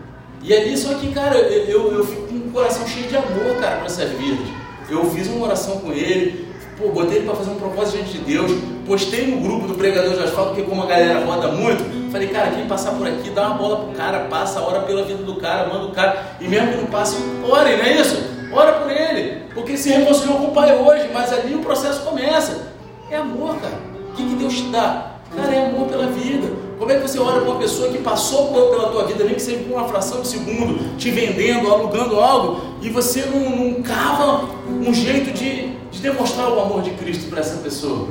[0.45, 3.77] E ali, só que, cara, eu, eu, fico com o coração cheio de amor, cara,
[3.77, 4.45] para essas vidas.
[4.87, 8.19] Eu fiz uma oração com ele, pô, botei ele para fazer um propósito diante de
[8.19, 8.51] Deus,
[8.85, 12.51] postei no grupo do pregador de asfalto, porque como a galera roda muito, falei, cara,
[12.51, 15.67] quem passar por aqui, dá uma bola pro cara, passa, ora pela vida do cara,
[15.67, 18.23] manda o cara, e mesmo que não passe, ore, não é isso?
[18.53, 22.71] Ora por ele, porque se reconciliou com o pai hoje, mas ali o processo começa.
[23.09, 23.79] É amor, cara.
[24.11, 25.13] O que, que Deus te dá?
[25.35, 26.64] Cara, é amor pela vida.
[26.77, 29.41] Como é que você olha para uma pessoa que passou pela tua vida, nem que
[29.41, 34.49] seja por uma fração de segundo, te vendendo, alugando algo, e você não, não cava
[34.67, 38.09] um jeito de, de demonstrar o amor de Cristo para essa pessoa?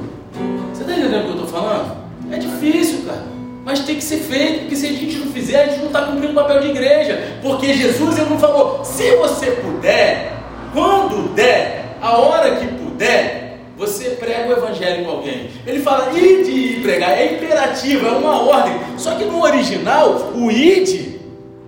[0.73, 1.97] Você está entendendo o que eu estou falando?
[2.31, 3.35] É difícil, cara.
[3.65, 6.03] Mas tem que ser feito, porque se a gente não fizer, a gente não está
[6.03, 7.39] cumprindo o papel de igreja.
[7.43, 10.33] Porque Jesus ele não falou, se você puder,
[10.73, 13.44] quando der, a hora que puder,
[13.77, 15.51] você prega o evangelho com alguém.
[15.67, 18.75] Ele fala id e pregar, é imperativo, é uma ordem.
[18.97, 21.19] Só que no original, o id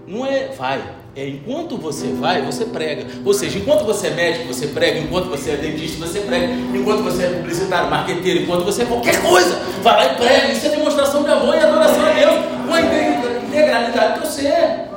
[0.07, 0.83] não é vai.
[1.16, 3.07] É enquanto você vai, você prega.
[3.25, 4.99] Ou seja, enquanto você é médico, você prega.
[4.99, 6.53] Enquanto você é dentista, você prega.
[6.75, 10.53] Enquanto você é publicitário, marqueteiro, enquanto você é qualquer coisa, vai lá e prega.
[10.53, 12.35] Isso é demonstração de amor e adoração a Deus
[12.66, 14.88] com a integralidade que você é.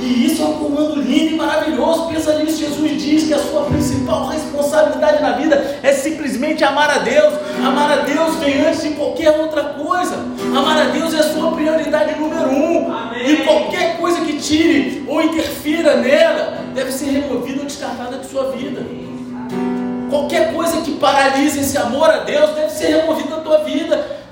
[0.00, 2.08] E isso é um comando lindo e maravilhoso.
[2.08, 2.58] Pensa nisso.
[2.58, 7.34] Jesus diz que a sua principal responsabilidade na vida é simplesmente amar a Deus.
[7.64, 10.16] Amar a Deus vem antes de qualquer outra coisa.
[10.56, 12.92] Amar a Deus é a sua prioridade número um.
[12.92, 13.30] Amém.
[13.30, 18.50] E qualquer coisa que tire ou interfira nela deve ser removida ou descartada de sua
[18.52, 18.84] vida.
[20.10, 24.23] Qualquer coisa que paralise esse amor a Deus deve ser removida da tua vida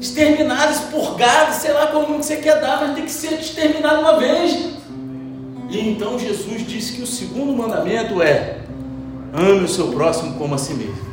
[0.00, 4.70] exterminada, expurgada, sei lá como você quer dar, mas tem que ser exterminado uma vez.
[5.70, 8.58] E então Jesus disse que o segundo mandamento é:
[9.32, 11.08] ame o seu próximo como a si mesmo.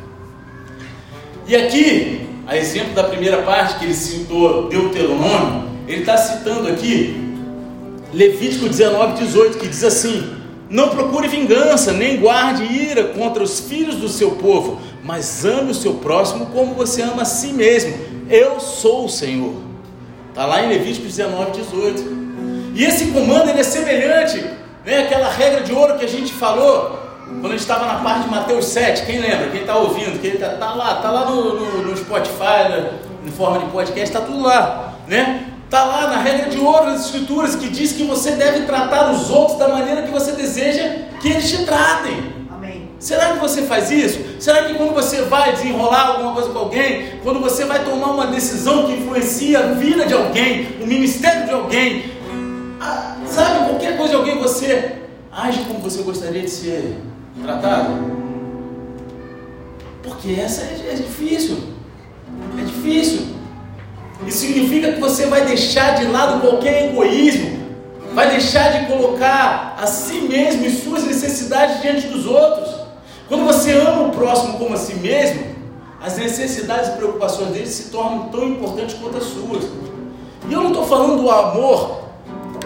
[1.46, 7.26] E aqui, a exemplo da primeira parte que ele citou, Deuteronômio, ele está citando aqui
[8.12, 10.36] Levítico 19, 18, que diz assim:
[10.70, 15.74] Não procure vingança, nem guarde ira contra os filhos do seu povo, mas ame o
[15.74, 18.15] seu próximo como você ama a si mesmo.
[18.28, 19.54] Eu sou o Senhor.
[20.30, 22.16] Está lá em Levítico 19, 18.
[22.74, 24.38] E esse comando ele é semelhante,
[24.84, 28.24] né, aquela regra de ouro que a gente falou quando a gente estava na parte
[28.24, 29.06] de Mateus 7.
[29.06, 29.48] Quem lembra?
[29.48, 30.20] Quem está ouvindo?
[30.20, 30.96] Quem está tá lá?
[30.96, 32.90] Está lá no, no, no Spotify, né,
[33.26, 35.52] em forma de podcast, está tudo lá, né?
[35.64, 39.30] Está lá na regra de ouro das Escrituras que diz que você deve tratar os
[39.30, 40.84] outros da maneira que você deseja
[41.20, 42.35] que eles te tratem.
[42.98, 44.18] Será que você faz isso?
[44.40, 48.26] Será que quando você vai desenrolar alguma coisa com alguém, quando você vai tomar uma
[48.28, 52.12] decisão que influencia a vida de alguém, o ministério de alguém,
[52.80, 54.96] ah, sabe, qualquer coisa de alguém, você
[55.30, 56.96] age como você gostaria de ser
[57.42, 58.16] tratado?
[60.02, 61.58] Porque essa é, é difícil.
[62.58, 63.36] É difícil.
[64.26, 67.58] Isso significa que você vai deixar de lado qualquer egoísmo,
[68.14, 72.75] vai deixar de colocar a si mesmo e suas necessidades diante dos outros.
[73.28, 75.56] Quando você ama o próximo como a si mesmo,
[76.00, 79.64] as necessidades e preocupações deles se tornam tão importantes quanto as suas.
[80.48, 82.02] E eu não estou falando do amor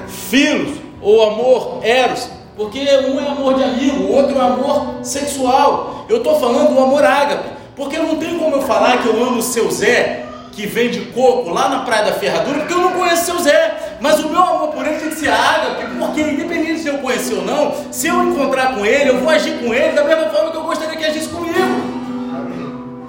[0.07, 6.05] filos ou amor eros, porque um é amor de amigo, o outro é amor sexual.
[6.09, 9.39] Eu estou falando do amor ágape, porque não tem como eu falar que eu amo
[9.39, 13.23] o seu Zé, que vende coco lá na Praia da Ferradura, porque eu não conheço
[13.23, 13.90] o seu Zé.
[14.01, 17.35] Mas o meu amor por ele tem que ser ágape, porque independente se eu conhecer
[17.35, 20.51] ou não, se eu encontrar com ele, eu vou agir com ele da mesma forma
[20.51, 21.53] que eu gostaria que agisse comigo.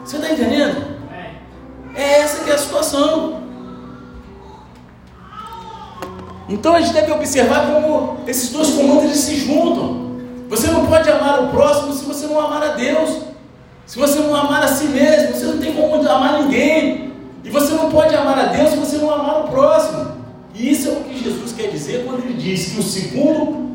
[0.03, 0.99] Você está entendendo?
[1.95, 3.41] É essa que é a situação.
[6.49, 10.11] Então a gente deve observar como esses dois comandos se juntam.
[10.49, 13.21] Você não pode amar o próximo se você não amar a Deus.
[13.85, 17.13] Se você não amar a si mesmo, você não tem como amar ninguém.
[17.43, 20.20] E você não pode amar a Deus se você não amar o próximo.
[20.53, 23.71] E isso é o que Jesus quer dizer quando ele diz que o segundo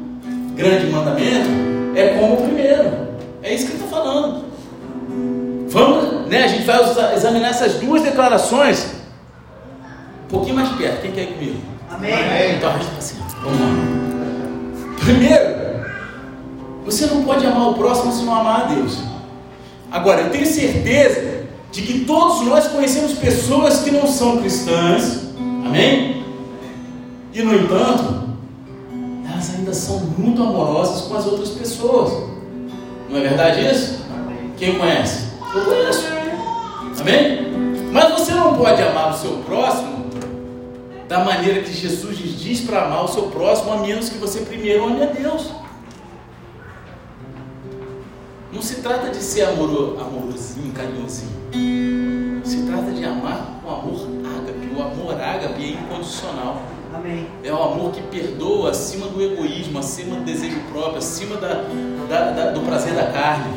[0.54, 1.48] grande mandamento
[1.94, 3.08] é como o primeiro.
[3.42, 4.44] É isso que ele está falando.
[5.68, 6.44] Vamos, né?
[6.44, 8.86] A gente vai examinar essas duas declarações
[10.24, 11.02] um pouquinho mais perto.
[11.02, 11.60] Quem quer ir comigo?
[11.90, 12.56] Amém.
[12.56, 13.66] Então a gente assim, vamos lá.
[15.00, 15.56] Primeiro,
[16.84, 18.98] você não pode amar o próximo se não amar a Deus.
[19.90, 25.20] Agora, eu tenho certeza de que todos nós conhecemos pessoas que não são cristãs.
[25.64, 26.25] Amém?
[27.36, 28.30] E no entanto,
[29.30, 32.10] elas ainda são muito amorosas com as outras pessoas.
[33.10, 34.02] Não é verdade isso?
[34.56, 35.26] Quem conhece?
[35.54, 36.06] Eu conheço.
[36.98, 37.92] Amém?
[37.92, 40.06] Mas você não pode amar o seu próximo
[41.06, 44.86] da maneira que Jesus diz para amar o seu próximo, a menos que você primeiro
[44.86, 45.50] ame a Deus.
[48.50, 52.40] Não se trata de ser amoro, amorosinho, carinhosinho.
[52.42, 54.74] Se trata de amar com amor ágape.
[54.74, 56.62] O amor ágape é incondicional.
[56.96, 57.26] Amém.
[57.44, 61.62] É o amor que perdoa acima do egoísmo, acima do desejo próprio, acima da,
[62.08, 63.54] da, da, do prazer da carne.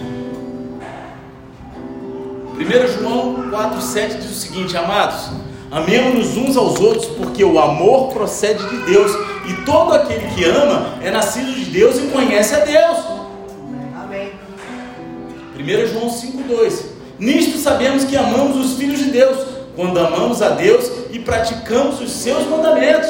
[2.54, 5.32] 1 João 4,7 diz o seguinte, amados,
[5.72, 9.14] amemos-nos uns aos outros, porque o amor procede de Deus,
[9.48, 12.98] e todo aquele que ama é nascido de Deus e conhece a Deus.
[13.96, 14.34] Amém.
[15.58, 20.92] 1 João 5,2 Nisto sabemos que amamos os filhos de Deus, quando amamos a Deus
[21.12, 23.10] e praticamos os seus mandamentos.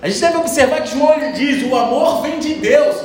[0.00, 2.96] A gente deve observar que João ele diz: o amor vem de Deus.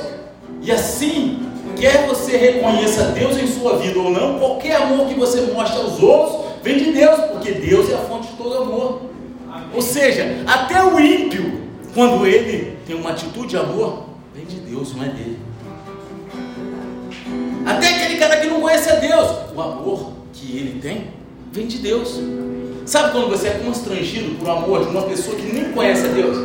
[0.62, 5.40] E assim, quer você reconheça Deus em sua vida ou não, qualquer amor que você
[5.52, 9.00] mostre aos outros vem de Deus, porque Deus é a fonte de todo amor.
[9.50, 9.68] Amém.
[9.74, 11.62] Ou seja, até o ímpio,
[11.94, 14.04] quando ele tem uma atitude de amor,
[14.34, 15.38] vem de Deus, não é dele.
[17.64, 21.19] Até aquele cara que não conhece a Deus, o amor que ele tem
[21.52, 22.20] vem de Deus.
[22.86, 26.36] Sabe quando você é constrangido por amor de uma pessoa que nem conhece a Deus?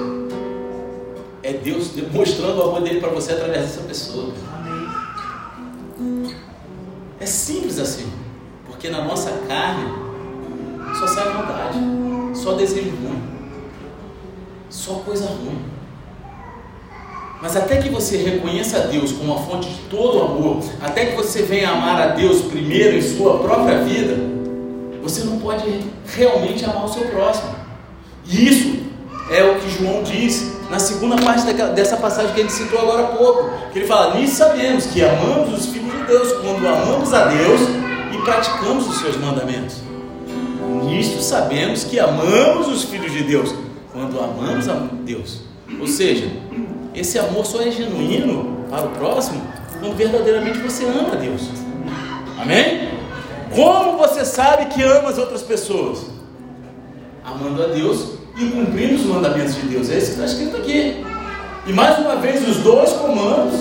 [1.41, 4.33] É Deus demonstrando o amor dele para você através dessa pessoa.
[7.19, 8.11] É simples assim.
[8.65, 9.91] Porque na nossa carne
[10.99, 11.79] só sai maldade,
[12.33, 13.23] só desejo ruim,
[14.69, 15.59] só coisa ruim.
[17.41, 21.15] Mas até que você reconheça a Deus como a fonte de todo amor, até que
[21.15, 24.34] você venha amar a Deus primeiro em sua própria vida,
[25.05, 25.63] você não pode
[26.07, 27.53] realmente amar o seu próximo.
[28.25, 28.79] E isso
[29.29, 31.45] é o que João diz na segunda parte
[31.75, 33.51] dessa passagem que ele citou agora há pouco.
[33.71, 37.61] Que ele fala: Nisso sabemos que amamos os filhos de Deus quando amamos a Deus
[38.13, 39.77] e praticamos os seus mandamentos.
[40.85, 43.53] Nisto sabemos que amamos os filhos de Deus
[43.93, 45.41] quando amamos a Deus.
[45.79, 46.27] Ou seja,
[46.95, 49.41] esse amor só é genuíno para o próximo
[49.79, 51.43] quando verdadeiramente você ama a Deus.
[52.39, 52.94] Amém?
[53.55, 56.07] Como você sabe que ama as outras pessoas?
[57.23, 59.89] Amando a Deus e cumprindo os mandamentos de Deus.
[59.89, 61.05] É isso que está escrito aqui.
[61.65, 63.55] E mais uma vez, os dois comandos,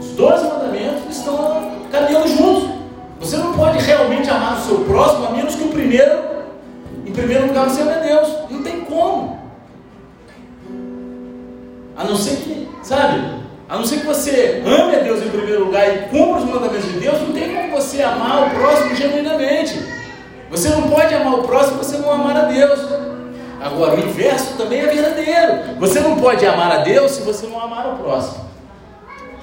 [0.00, 2.70] os dois mandamentos estão caminhando juntos.
[3.20, 6.18] Você não pode realmente amar o seu próximo a menos que o primeiro,
[7.04, 8.28] em primeiro lugar, você ame a Deus.
[8.50, 9.38] Não tem como.
[11.94, 13.45] A não ser que, sabe?
[13.68, 16.84] A não ser que você ame a Deus em primeiro lugar e cumpra os mandamentos
[16.84, 19.76] de Deus, não tem como você amar o próximo genuinamente.
[20.50, 22.80] Você não pode amar o próximo se você não amar a Deus.
[23.60, 25.78] Agora, o inverso também é verdadeiro.
[25.80, 28.46] Você não pode amar a Deus se você não amar o próximo.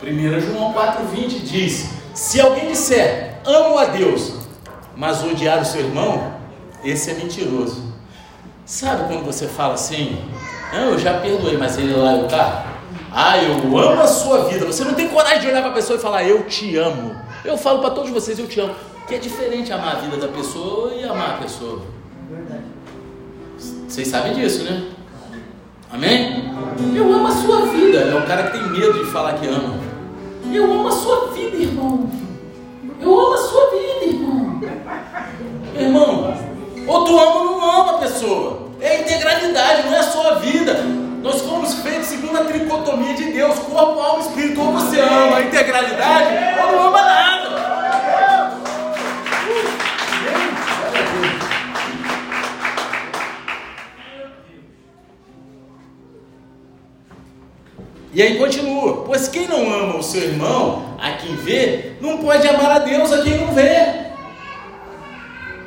[0.01, 4.35] 1 João 4,20 diz: Se alguém disser amo a Deus,
[4.95, 6.33] mas odiar o seu irmão,
[6.83, 7.93] esse é mentiroso.
[8.65, 10.17] Sabe quando você fala assim?
[10.71, 12.72] Não, eu já perdoei, mas ele lá eu tá.
[13.15, 14.65] Ah, eu amo a sua vida.
[14.65, 17.15] Você não tem coragem de olhar para a pessoa e falar eu te amo.
[17.45, 18.73] Eu falo para todos vocês eu te amo.
[19.07, 21.81] Que é diferente amar a vida da pessoa e amar a pessoa.
[23.87, 24.89] Vocês sabem disso, né?
[25.91, 26.51] Amém?
[26.95, 27.99] Eu amo a sua vida.
[27.99, 29.75] É o cara que tem medo de falar que ama.
[30.51, 32.09] Eu amo a sua vida, irmão.
[32.99, 34.59] Eu amo a sua vida, irmão.
[45.73, 47.33] integralidade, ou não ama nada.
[58.13, 62.47] E aí continua: Pois quem não ama o seu irmão, a quem vê, não pode
[62.47, 64.03] amar a Deus a quem não vê.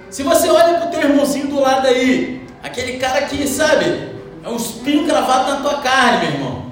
[0.08, 4.48] Se você olha para o teu irmãozinho do lado aí, aquele cara que, sabe, é
[4.48, 6.66] um espinho cravado na tua carne, meu irmão.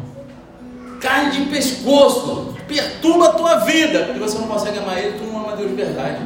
[1.01, 5.40] Carne de pescoço perturba a tua vida, e você não consegue amar ele, tu não
[5.40, 6.18] ama Deus de verdade.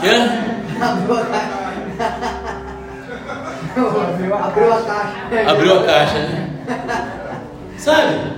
[0.00, 0.08] Quê?
[0.80, 1.14] Abriu
[4.72, 5.50] a caixa.
[5.50, 6.50] Abriu a caixa, né?
[7.78, 8.32] Sabe?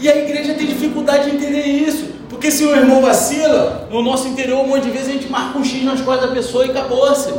[0.00, 2.10] E a igreja tem dificuldade de entender isso.
[2.28, 5.58] Porque se o irmão vacila, no nosso interior, um monte de vezes a gente marca
[5.58, 7.32] um X nas costas da pessoa e acabou-se.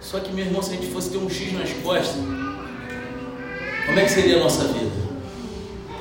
[0.00, 2.16] Só que, meu irmão, se a gente fosse ter um X nas costas,
[3.86, 4.93] como é que seria a nossa vida?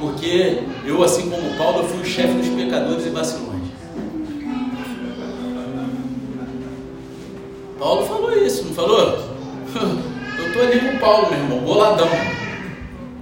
[0.04, 3.64] Porque eu, assim como Paulo, fui o chefe dos pecadores e vacilões.
[7.80, 9.18] Paulo falou isso, não falou?
[10.38, 12.10] Eu estou ali com Paulo, meu irmão, boladão.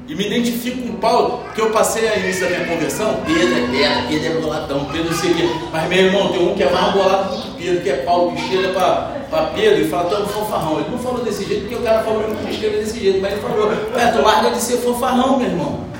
[0.07, 3.67] E me identifico com Paulo, porque eu passei a início da minha conversão, Pedro é
[3.67, 5.49] pedra, Pedro é boladão, Pedro quê.
[5.71, 8.35] Mas meu irmão, tem um que é mais bolado do que Pedro, que é Paulo,
[8.35, 10.79] que chega para Pedro e fala, tu é um fanfarrão.
[10.79, 13.41] Ele não falou desse jeito, porque o cara falou que escreve desse jeito, mas ele
[13.41, 15.90] falou, tu larga de ser fanfarrão, meu irmão.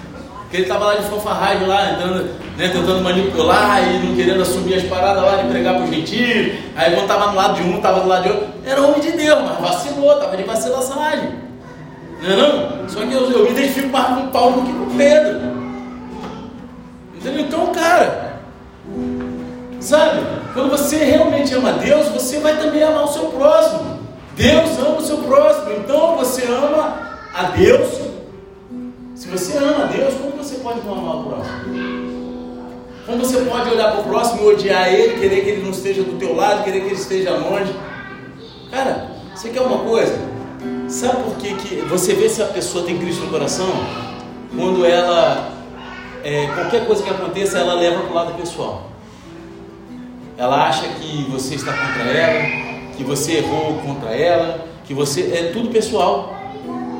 [0.51, 2.23] Porque ele estava lá de fanfarragem lá, entrando,
[2.57, 5.89] né, tentando manipular e não querendo assumir as paradas lá de pregar para os.
[5.89, 8.47] Aí quando estava do lado de um, estava do lado de outro.
[8.65, 11.29] Era homem de Deus, mas vacilou, estava de vacilaçãoagem.
[12.21, 12.89] Não é não?
[12.89, 15.39] Só que eu, eu me identifico mais com Paulo do que com Pedro.
[17.15, 17.45] Entendeu?
[17.45, 18.33] Então, cara,
[19.79, 20.19] sabe?
[20.53, 24.01] Quando você realmente ama Deus, você vai também amar o seu próximo.
[24.35, 25.71] Deus ama o seu próximo.
[25.77, 26.93] Então você ama
[27.33, 28.00] a Deus
[33.32, 36.17] você pode olhar para o próximo e odiar ele, querer que ele não esteja do
[36.17, 37.73] teu lado, querer que ele esteja longe?
[38.69, 40.19] Cara, você quer uma coisa?
[40.89, 43.69] Sabe por que, que você vê se a pessoa tem Cristo no coração?
[44.53, 45.49] Quando ela,
[46.23, 48.89] é, qualquer coisa que aconteça, ela leva para o lado pessoal.
[50.38, 55.21] Ela acha que você está contra ela, que você errou contra ela, que você.
[55.34, 56.36] É tudo pessoal.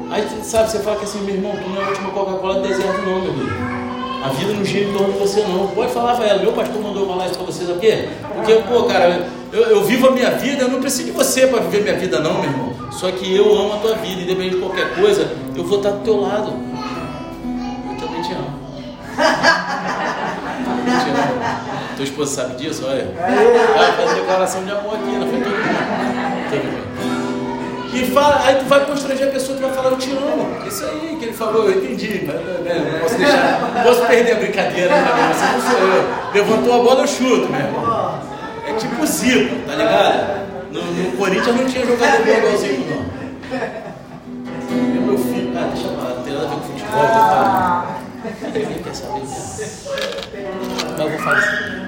[0.09, 2.67] Aí, sabe, você fala que assim, meu irmão, tu não é a última Coca-Cola do
[2.67, 3.70] deserto, não, meu filho.
[4.24, 5.67] A vida não gira em torno de você, não.
[5.67, 8.09] Pode falar para ela, meu pastor mandou falar isso para você, sabe por quê?
[8.36, 11.59] Porque, pô, cara, eu, eu, vivo a minha vida, eu não preciso de você para
[11.61, 12.74] viver minha vida, não, meu irmão.
[12.91, 16.03] Só que eu amo a tua vida, independente de qualquer coisa, eu vou estar do
[16.03, 16.53] teu lado.
[17.89, 18.59] Eu também te amo.
[20.86, 21.95] Eu te amo.
[21.95, 22.86] Tua esposa sabe disso?
[22.88, 23.07] Olha.
[23.15, 26.49] Vai fazer declaração de amor aqui, não foi todo mundo.
[26.49, 26.90] Todo mundo.
[27.93, 30.65] E fala, aí tu vai constranger a pessoa, tu vai falar, eu te amo.
[30.65, 32.25] Isso aí que ele falou, eu entendi.
[32.25, 36.03] Mas, né, não posso deixar, não posso perder a brincadeira, né, você não sou eu.
[36.33, 38.19] Levantou a bola, eu chuto, meu irmão.
[38.65, 40.41] É tipo Zico, tá ligado?
[40.71, 43.01] No, no Corinthians não tinha jogador bom igual Zico, não.
[43.57, 48.01] É meu filho, ah, deixa eu não tem nada a ver com futebol, eu falo.
[48.53, 49.21] Ninguém quer saber,
[50.89, 51.81] Mas eu vou fazer.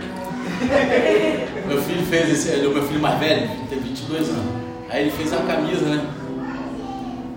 [1.66, 4.62] Meu filho fez esse, é o meu filho mais velho, tem 22 anos.
[4.94, 6.06] Aí ele fez a camisa, né?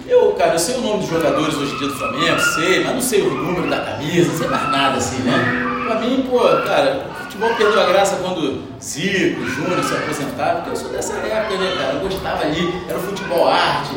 [0.06, 2.94] Eu, cara, eu sei o nome dos jogadores hoje em dia do Flamengo, sei, mas
[2.94, 5.86] não sei o número da camisa, não sei mais nada assim, né?
[5.86, 10.70] Pra mim, pô, cara, o futebol perdeu a graça quando Zico, Júnior se aposentaram, porque
[10.70, 11.94] eu sou dessa época, né, cara?
[11.94, 13.96] Eu gostava ali, era o futebol arte.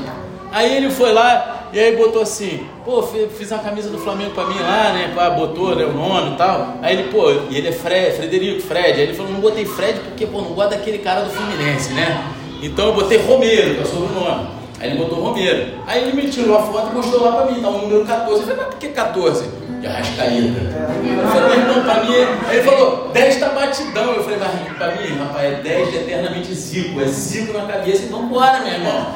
[0.53, 4.45] Aí ele foi lá e aí botou assim, pô, fiz uma camisa do Flamengo pra
[4.45, 5.12] mim lá, né?
[5.14, 6.76] Pá, botou né, o nome e tal.
[6.82, 8.93] Aí ele, pô, e ele é Fred, Frederico, Fred.
[8.93, 12.39] Aí ele falou, não botei Fred porque, pô, não gosto daquele cara do Fluminense, né?
[12.62, 14.47] Então eu botei Romero, que é o sobrenome.
[14.80, 15.74] Aí ele botou Romero.
[15.86, 18.34] Aí ele me tirou a foto e mostrou lá pra mim, tá o número 14.
[18.34, 19.49] Eu falei, mas por que 14?
[19.80, 20.60] De Arrascaída.
[20.60, 22.16] Eu falei, não, pra mim.
[22.47, 24.14] Aí ele falou, 10 tá batidão.
[24.14, 27.01] Eu falei, mas pra mim, rapaz, é 10 de eternamente Zico.
[27.01, 29.07] É Zico na cabeça, então bora, meu irmão.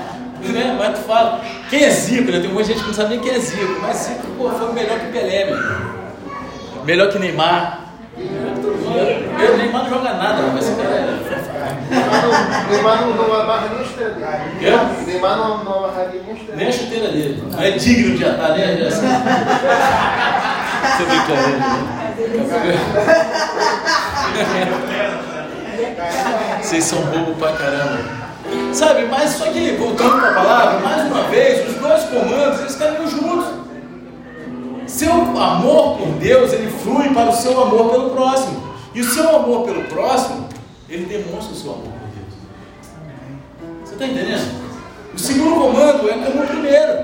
[0.41, 0.75] Né?
[0.77, 2.31] Mas tu fala, quem é Zico?
[2.31, 3.79] Tem muita gente que não sabe nem quem é Zico.
[3.81, 5.93] Mas Zico, pô, foi melhor que Pelé, meu irmão.
[6.85, 7.79] Melhor que Neymar.
[9.51, 12.71] O Neymar não joga nada, mas esse cara é.
[12.71, 15.05] Neymar não, não amarra nem a chuteira dele.
[15.05, 17.43] Neymar não, não amarraria nem a chuteira Nem a chuteira dele.
[17.51, 18.89] Não é digno de atar, né?
[20.83, 21.59] Você brincadeira.
[26.61, 28.23] Vocês são bobo pra caramba.
[28.71, 32.75] Sabe, mas só que voltando para a palavra, mais uma vez, os dois comandos, eles
[32.75, 33.45] caminham juntos.
[34.87, 38.72] Seu amor por Deus, ele flui para o seu amor pelo próximo.
[38.93, 40.47] E o seu amor pelo próximo,
[40.87, 43.83] ele demonstra o seu amor por Deus.
[43.83, 44.63] Você está entendendo?
[45.13, 47.03] O segundo comando é como o primeiro.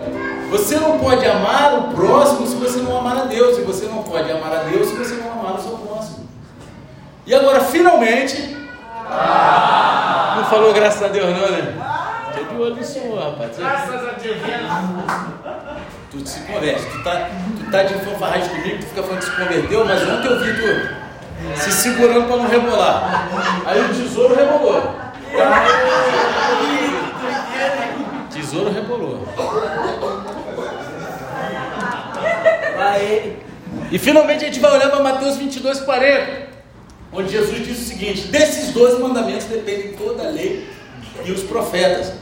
[0.51, 3.57] Você não pode amar o próximo se você não amar a Deus.
[3.57, 6.27] E você não pode amar a Deus se você não amar o seu próximo.
[7.25, 8.57] E agora, finalmente.
[9.09, 10.35] Ah!
[10.37, 11.75] Não falou graças a Deus, não, né?
[12.29, 13.57] Estou de olho no senhor, rapaz.
[13.57, 14.37] Graças a Deus.
[16.11, 16.85] tu se converte.
[16.85, 20.27] Tu tá, tu tá de fanfarragem comigo, tu fica falando que se converteu, mas ontem
[20.27, 21.08] eu vi tu
[21.55, 23.29] se segurando para não rebolar.
[23.65, 24.95] Aí o tesouro rebolou.
[28.31, 29.27] Tesouro rebolou.
[33.91, 36.49] E finalmente a gente vai olhar para Mateus 22, 40,
[37.11, 40.67] onde Jesus diz o seguinte: desses dois mandamentos dependem toda a lei
[41.25, 42.13] e os profetas.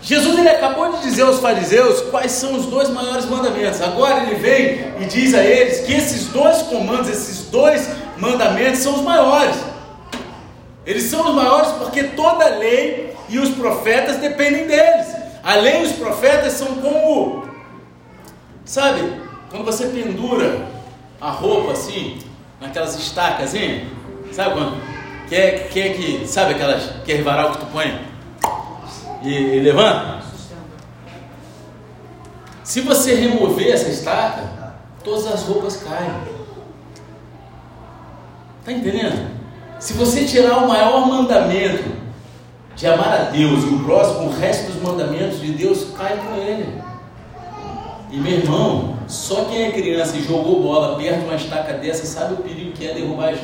[0.00, 3.80] Jesus ele acabou de dizer aos fariseus quais são os dois maiores mandamentos.
[3.82, 7.88] Agora ele vem e diz a eles que esses dois comandos, esses dois
[8.18, 9.56] mandamentos são os maiores.
[10.84, 15.06] Eles são os maiores porque toda a lei e os profetas dependem deles.
[15.42, 17.48] A lei e os profetas são como,
[18.64, 19.00] sabe,
[19.50, 20.66] quando você pendura
[21.20, 22.18] a roupa assim,
[22.60, 23.88] naquelas estacas, hein?
[24.32, 24.76] sabe quando?
[25.28, 28.00] Quer, quer que, sabe aquelas, quer varal que tu põe
[29.22, 30.22] e, e levanta?
[32.64, 36.37] Se você remover essa estaca, todas as roupas caem.
[38.68, 39.30] Está entendendo?
[39.78, 41.84] Se você tirar o maior mandamento
[42.76, 46.36] de amar a Deus e o próximo, o resto dos mandamentos de Deus cai com
[46.36, 46.68] ele.
[48.10, 52.04] E meu irmão, só quem é criança e jogou bola perto de uma estaca dessa
[52.04, 53.38] sabe o perigo que é derrubar as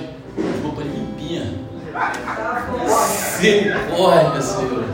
[0.63, 1.49] roupas limpinhas.
[3.41, 4.85] Misericórdia, Senhor.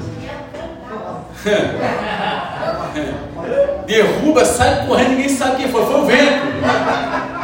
[3.84, 5.84] Derruba, sai correndo, ninguém sabe quem foi.
[5.84, 6.46] Foi o vento.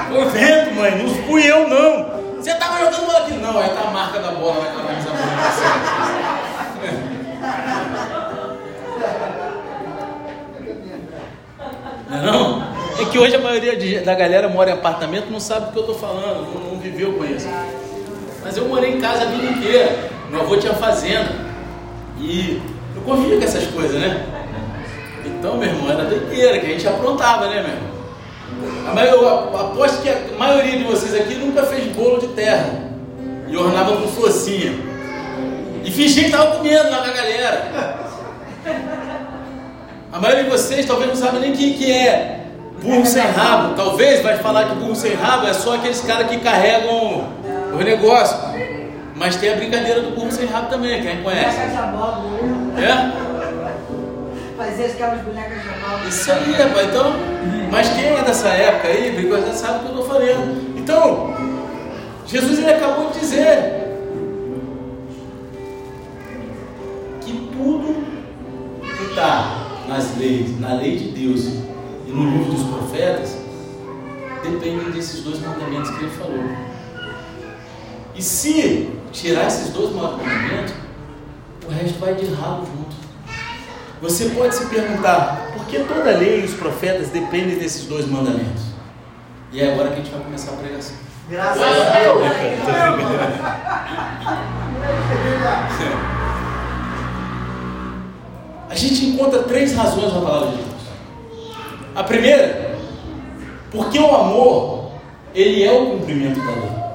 [0.09, 1.03] Foi o vento, mãe.
[1.03, 2.16] Não fui eu, não.
[2.47, 3.33] Você estava jogando bola aqui?
[3.33, 5.11] Não, tá a marca da bola naquela camisa
[12.09, 12.63] Não é não?
[13.01, 15.81] É que hoje a maioria da galera mora em apartamento não sabe do que eu
[15.81, 17.49] estou falando, não, não, viveu com isso.
[18.45, 20.09] Mas eu morei em casa a vida inteira.
[20.31, 21.33] Meu avô tinha fazenda.
[22.21, 22.63] E
[22.95, 24.25] eu convivia com essas coisas, né?
[25.25, 27.96] Então, meu irmão, era doideira, que a gente aprontava, né, meu irmão?
[29.05, 32.71] Eu aposto que a maioria de vocês aqui nunca fez bolo de terra
[33.49, 34.73] e ornava com focinha.
[35.85, 37.97] E fingia que estava comendo lá com a galera.
[40.13, 42.41] A maioria de vocês talvez não sabe nem o que, que é
[42.83, 43.75] burro sem rabo.
[43.75, 47.29] Talvez vai falar que burro sem rabo é só aqueles caras que carregam
[47.73, 48.37] o negócio.
[49.15, 51.57] Mas tem a brincadeira do burro sem rabo também, quem conhece?
[52.79, 53.36] É?
[54.57, 56.09] Fazer aquelas bonecas de pau.
[56.09, 56.89] Isso aí, rapaz.
[56.89, 57.13] Então,
[57.71, 60.79] mas quem é dessa época aí, brincou, sabe o que eu estou falando.
[60.79, 61.35] Então,
[62.27, 63.87] Jesus ele acabou de dizer
[67.21, 68.05] que tudo
[68.81, 71.47] que está nas leis, na lei de Deus
[72.07, 73.37] e no livro dos profetas,
[74.43, 76.45] depende desses dois mandamentos que ele falou.
[78.15, 80.73] E se tirar esses dois mandamentos,
[81.67, 82.86] o resto vai de ralo junto.
[84.01, 88.07] Você pode se perguntar, por que toda a lei e os profetas dependem desses dois
[88.07, 88.63] mandamentos?
[89.51, 90.97] E é agora que a gente vai começar a pregação.
[91.31, 92.23] Graças a Deus.
[98.69, 100.67] A gente encontra três razões na palavra de Deus.
[101.95, 102.77] A primeira,
[103.71, 104.93] porque o amor,
[105.35, 106.87] ele é o cumprimento da lei.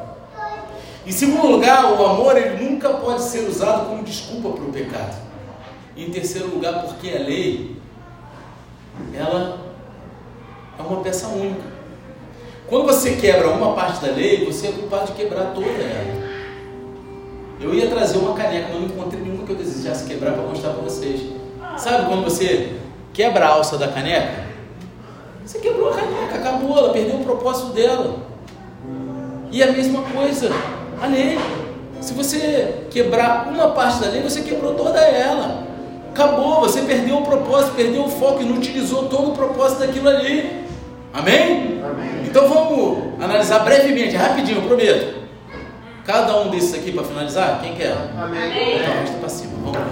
[1.08, 5.31] Em segundo lugar, o amor ele nunca pode ser usado como desculpa para o pecado.
[5.96, 7.76] Em terceiro lugar, porque a lei,
[9.14, 9.60] ela
[10.80, 11.70] é uma peça única.
[12.68, 16.32] Quando você quebra uma parte da lei, você é culpado de quebrar toda ela.
[17.60, 20.72] Eu ia trazer uma caneca, mas não encontrei nenhuma que eu desejasse quebrar para mostrar
[20.72, 21.22] para vocês.
[21.78, 22.78] Sabe quando você
[23.14, 24.46] quebra a alça da caneca?
[25.46, 28.20] Você quebrou a caneca, acabou, ela perdeu o propósito dela.
[29.52, 30.50] E a mesma coisa,
[31.02, 31.38] a lei.
[32.00, 35.68] Se você quebrar uma parte da lei, você quebrou toda ela.
[36.12, 40.10] Acabou, você perdeu o propósito, perdeu o foco e não utilizou todo o propósito daquilo
[40.10, 40.62] ali.
[41.14, 41.82] Amém?
[41.84, 42.26] Amém.
[42.26, 45.22] Então vamos analisar brevemente, rapidinho, eu prometo.
[46.06, 47.96] Cada um desses aqui para finalizar, quem quer?
[48.18, 48.82] Amém.
[48.82, 49.88] Então vamos para cima, vamos lá.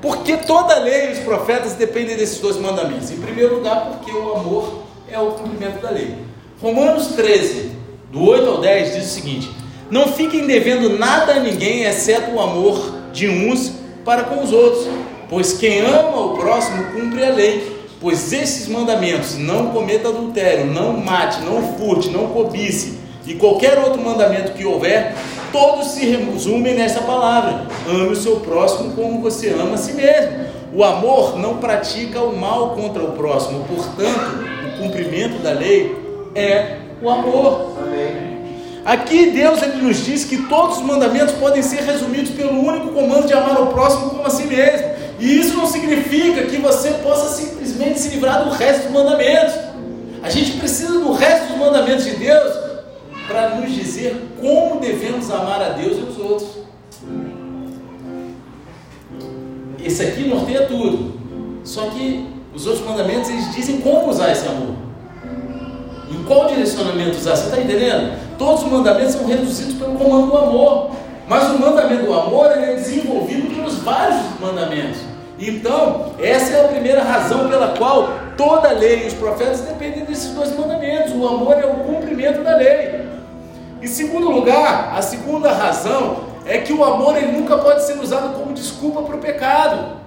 [0.00, 3.10] Porque toda lei e os profetas dependem desses dois mandamentos.
[3.10, 6.16] Em primeiro lugar, porque o amor é o cumprimento da lei.
[6.62, 7.72] Romanos 13,
[8.10, 9.50] do 8 ao 10, diz o seguinte:
[9.90, 13.72] Não fiquem devendo nada a ninguém, exceto o amor de uns
[14.04, 14.86] para com os outros.
[15.30, 17.80] Pois quem ama o próximo cumpre a lei.
[18.00, 24.02] Pois esses mandamentos, não cometa adultério, não mate, não furte, não cobice, e qualquer outro
[24.02, 25.14] mandamento que houver,
[25.52, 30.50] todos se resumem nessa palavra: ame o seu próximo como você ama a si mesmo.
[30.74, 35.94] O amor não pratica o mal contra o próximo, portanto, o cumprimento da lei
[36.34, 37.76] é o amor.
[37.82, 38.30] Amém.
[38.84, 43.26] Aqui Deus ele nos diz que todos os mandamentos podem ser resumidos pelo único comando
[43.26, 44.99] de amar o próximo como a si mesmo.
[45.20, 49.54] E isso não significa que você possa simplesmente se livrar do resto dos mandamentos.
[50.22, 52.52] A gente precisa do resto dos mandamentos de Deus
[53.28, 56.48] para nos dizer como devemos amar a Deus e os outros.
[59.84, 61.20] Esse aqui norteia tudo.
[61.64, 64.74] Só que os outros mandamentos eles dizem como usar esse amor.
[66.10, 67.36] Em qual direcionamento usar?
[67.36, 68.18] Você está entendendo?
[68.38, 70.90] Todos os mandamentos são reduzidos pelo comando do amor.
[71.28, 75.09] Mas o mandamento do amor é desenvolvido pelos vários mandamentos.
[75.40, 80.04] Então, essa é a primeira razão pela qual toda a lei e os profetas dependem
[80.04, 81.12] desses dois mandamentos.
[81.14, 83.08] O amor é o cumprimento da lei.
[83.80, 88.34] Em segundo lugar, a segunda razão é que o amor ele nunca pode ser usado
[88.34, 90.00] como desculpa para o pecado.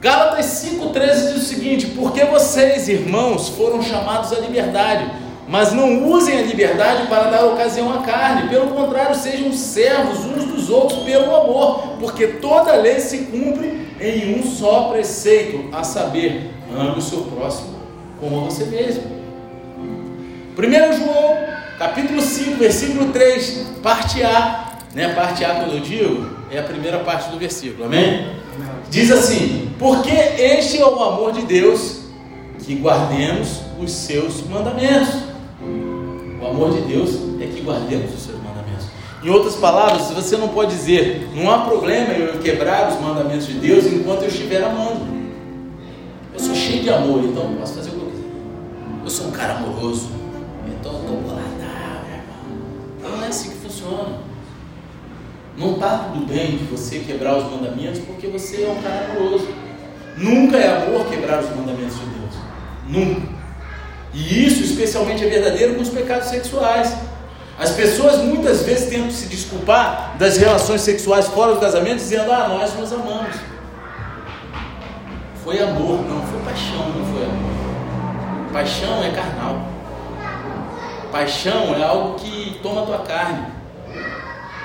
[0.00, 5.10] Gálatas 5,13 diz o seguinte: Porque vocês, irmãos, foram chamados à liberdade,
[5.48, 10.44] mas não usem a liberdade para dar ocasião à carne, pelo contrário, sejam servos uns
[10.44, 16.50] dos outros pelo amor, porque toda lei se cumpre em um só preceito, a saber,
[16.74, 17.74] ame o seu próximo
[18.24, 19.02] como a você mesmo.
[20.56, 21.36] 1 João,
[21.78, 25.12] capítulo 5, versículo 3, parte A, né?
[25.14, 28.28] Parte A, quando eu digo, é a primeira parte do versículo, amém?
[28.88, 32.02] Diz assim: Porque este é o amor de Deus,
[32.64, 35.33] que guardemos os seus mandamentos.
[36.54, 38.86] Amor de Deus é que guardemos os seus mandamentos.
[39.24, 43.54] Em outras palavras, você não pode dizer, não há problema eu quebrar os mandamentos de
[43.54, 45.04] Deus enquanto eu estiver amando.
[46.32, 48.28] Eu sou cheio de amor, então eu posso fazer o que eu quiser.
[49.02, 50.10] Eu sou um cara amoroso,
[50.68, 51.42] então eu estou boladão,
[53.02, 53.16] irmão.
[53.16, 54.18] Não é assim que funciona.
[55.58, 59.48] Não está tudo bem de você quebrar os mandamentos porque você é um cara amoroso.
[60.16, 62.34] Nunca é amor quebrar os mandamentos de Deus.
[62.86, 63.43] Nunca.
[64.14, 66.94] E isso especialmente é verdadeiro com os pecados sexuais.
[67.58, 72.48] As pessoas muitas vezes tentam se desculpar das relações sexuais fora do casamento, dizendo: Ah,
[72.48, 73.36] nós nos amamos.
[75.42, 78.52] Foi amor, não, foi paixão, não foi amor.
[78.52, 79.68] Paixão é carnal.
[81.10, 83.46] Paixão é algo que toma a tua carne.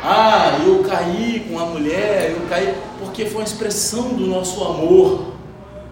[0.01, 5.33] Ah, eu caí com a mulher, eu caí porque foi uma expressão do nosso amor.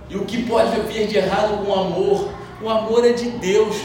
[0.09, 2.29] E o que pode haver de errado com o amor?
[2.61, 3.75] O amor é de Deus.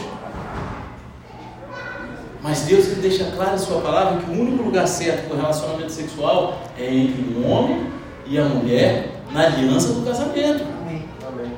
[2.41, 5.39] Mas Deus ele deixa claro em sua palavra que o único lugar certo para o
[5.39, 7.87] relacionamento sexual é entre o homem
[8.25, 10.65] e a mulher na aliança do casamento.
[10.81, 11.03] Amém.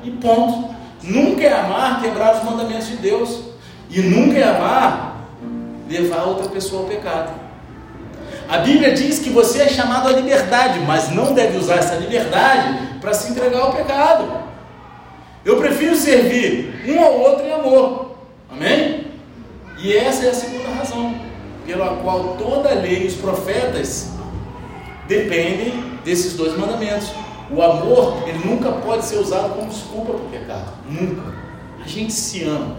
[0.04, 0.76] E ponto.
[1.02, 3.40] Nunca é amar quebrar os mandamentos de Deus.
[3.90, 5.26] E nunca é amar
[5.88, 7.32] levar outra pessoa ao pecado.
[8.48, 12.98] A Bíblia diz que você é chamado à liberdade, mas não deve usar essa liberdade
[13.00, 14.45] para se entregar ao pecado.
[15.46, 18.16] Eu prefiro servir um ao outro em amor.
[18.50, 19.06] Amém?
[19.78, 21.14] E essa é a segunda razão
[21.64, 24.10] pela qual toda a lei e os profetas
[25.06, 25.72] dependem
[26.04, 27.12] desses dois mandamentos.
[27.48, 30.72] O amor, ele nunca pode ser usado como desculpa para o pecado.
[30.90, 31.32] Nunca.
[31.84, 32.76] A gente se ama.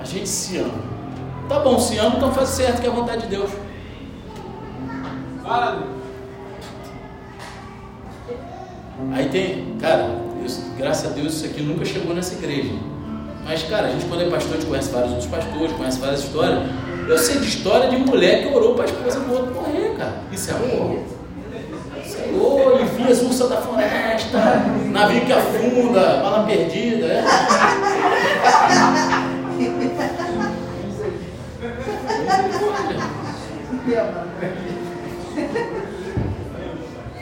[0.00, 0.80] A gente se ama.
[1.48, 3.50] Tá bom, se ama, então faz certo que é a vontade de Deus.
[5.42, 5.82] Fala,
[9.12, 10.27] Aí tem, cara,
[10.76, 12.72] graças a Deus isso aqui nunca chegou nessa igreja.
[13.44, 16.20] Mas, cara, a gente quando é pastor, a gente conhece vários outros pastores, conhece várias
[16.20, 16.62] histórias.
[17.08, 20.16] Eu sei de história de mulher que orou para a esposa do outro morrer, cara.
[20.30, 20.98] Isso é amor.
[22.04, 24.38] Senhor, envia as ursas da floresta,
[24.90, 27.06] navio que afunda, bala perdida.
[27.06, 27.24] É.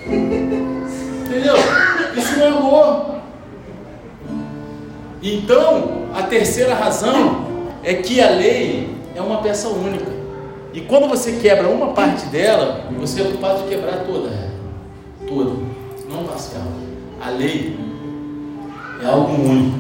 [0.07, 1.57] Entendeu?
[2.17, 3.16] Isso não é amor.
[5.23, 7.47] Então, a terceira razão
[7.83, 10.11] é que a lei é uma peça única.
[10.73, 14.29] E quando você quebra uma parte dela, você é culpado de quebrar toda
[15.27, 15.53] Toda.
[16.09, 16.63] Não parcial.
[17.21, 17.79] A lei
[19.03, 19.79] é algo único.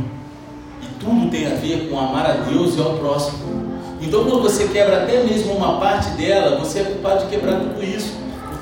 [0.82, 3.66] E tudo tem a ver com amar a Deus e ao próximo.
[4.00, 7.84] Então, quando você quebra até mesmo uma parte dela, você é culpado de quebrar tudo
[7.84, 8.14] isso,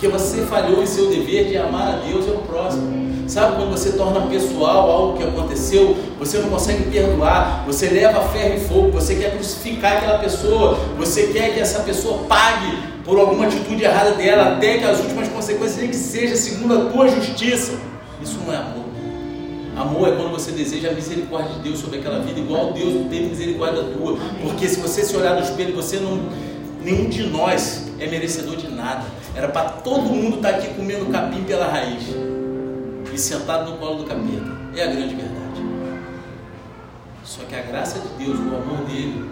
[0.04, 3.26] porque você falhou em seu dever de amar a Deus e ao próximo.
[3.26, 8.54] Sabe quando você torna pessoal algo que aconteceu, você não consegue perdoar, você leva ferro
[8.54, 13.46] e fogo, você quer crucificar aquela pessoa, você quer que essa pessoa pague por alguma
[13.46, 17.72] atitude errada dela, até que as últimas consequências nem que seja segundo a tua justiça.
[18.22, 18.84] Isso não é amor.
[19.74, 23.28] Amor é quando você deseja a misericórdia de Deus sobre aquela vida, igual Deus teve
[23.28, 24.18] misericórdia tua.
[24.42, 26.20] Porque se você se olhar no espelho, você não.
[26.82, 29.04] Nenhum de nós é merecedor de nada.
[29.34, 32.04] Era para todo mundo estar tá aqui comendo capim pela raiz
[33.12, 34.54] e sentado no colo do capeta.
[34.76, 35.44] É a grande verdade.
[37.24, 39.24] Só que a graça de Deus, o amor dele,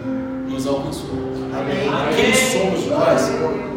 [0.49, 1.09] nos alcançou.
[1.53, 1.89] Amém.
[2.15, 3.21] Quem somos nós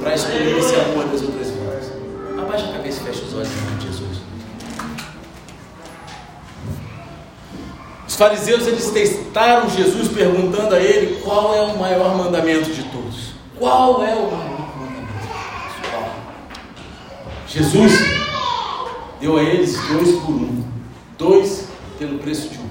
[0.01, 1.93] para escolher esse amor das outras vidas?
[2.39, 4.27] Abaixa a cabeça e fecha os olhos em nome de Jesus.
[8.17, 13.35] fariseus eles testaram Jesus perguntando a ele qual é o maior mandamento de todos.
[13.59, 14.46] Qual é o maior
[17.49, 17.93] Jesus
[19.21, 20.65] deu a eles dois por um,
[21.17, 21.69] dois
[21.99, 22.67] pelo preço de um.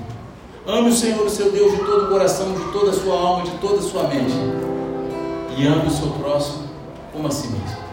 [0.68, 3.44] Ame o Senhor, o seu Deus, de todo o coração, de toda a sua alma,
[3.44, 4.34] de toda a sua mente.
[5.58, 6.64] E ame o seu próximo
[7.14, 7.86] como a si mesmo.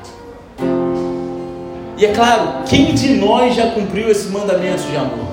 [1.97, 5.33] E é claro, quem de nós já cumpriu esses mandamentos de amor?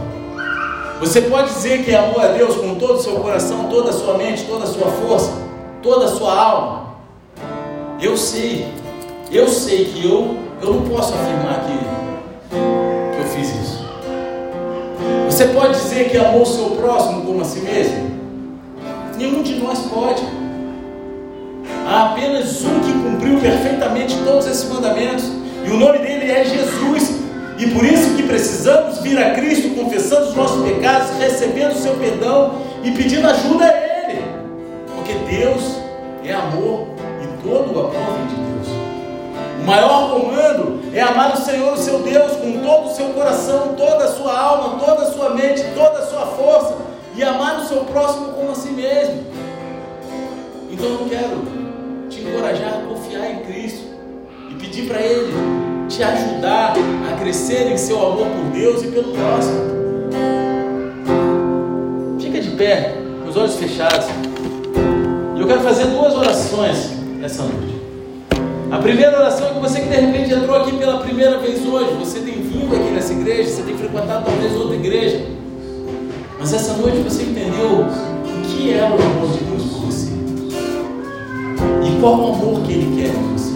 [0.99, 4.17] Você pode dizer que amou a Deus com todo o seu coração, toda a sua
[4.17, 5.31] mente, toda a sua força,
[5.81, 6.95] toda a sua alma.
[7.99, 8.67] Eu sei,
[9.31, 11.77] eu sei que eu, eu não posso afirmar que,
[12.49, 13.85] que eu fiz isso.
[15.25, 18.09] Você pode dizer que amou o seu próximo como a si mesmo?
[19.17, 20.21] Nenhum de nós pode.
[21.87, 25.25] Há apenas um que cumpriu perfeitamente todos esses mandamentos,
[25.65, 27.19] e o nome dele é Jesus.
[27.57, 31.93] E por isso que precisamos vir a Cristo confessando os nossos pecados, recebendo o seu
[31.95, 34.23] perdão e pedindo ajuda a Ele.
[34.95, 35.77] Porque Deus
[36.23, 36.87] é amor
[37.21, 38.58] e todo o apoio de Deus.
[39.69, 43.75] O maior comando é amar o Senhor, o seu Deus, com todo o seu coração,
[43.77, 46.75] toda a sua alma, toda a sua mente, toda a sua força,
[47.15, 49.27] e amar o seu próximo como a si mesmo.
[50.71, 51.43] Então eu quero
[52.09, 53.83] te encorajar a confiar em Cristo
[54.49, 55.31] e pedir para Ele
[55.87, 56.73] te ajudar
[57.07, 59.59] a crescer em seu amor por Deus e pelo próximo.
[62.19, 64.07] Fica de pé, com os olhos fechados.
[65.35, 66.89] E eu quero fazer duas orações
[67.21, 67.78] essa noite.
[68.71, 71.91] A primeira oração é que você que de repente entrou aqui pela primeira vez hoje,
[71.95, 75.25] você tem vindo aqui nessa igreja, você tem frequentado talvez outra igreja,
[76.37, 80.11] mas essa noite você entendeu o que é o amor de Deus por você
[81.83, 83.55] e qual o amor que Ele quer por você.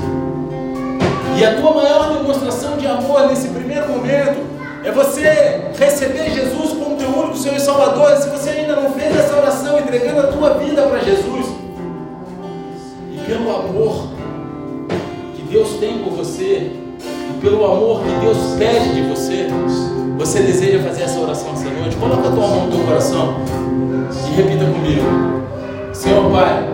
[1.37, 4.41] E a tua maior demonstração de amor nesse primeiro momento
[4.83, 8.17] é você receber Jesus como teu único Senhor e Salvador.
[8.17, 11.45] Se você ainda não fez essa oração entregando a tua vida para Jesus,
[13.11, 14.12] e pelo amor
[15.53, 19.47] Deus tem por você, e pelo amor que Deus pede de você,
[20.17, 23.35] você deseja fazer essa oração essa noite, coloca a tua mão no teu coração
[24.31, 25.03] e repita comigo.
[25.93, 26.67] Senhor Pai,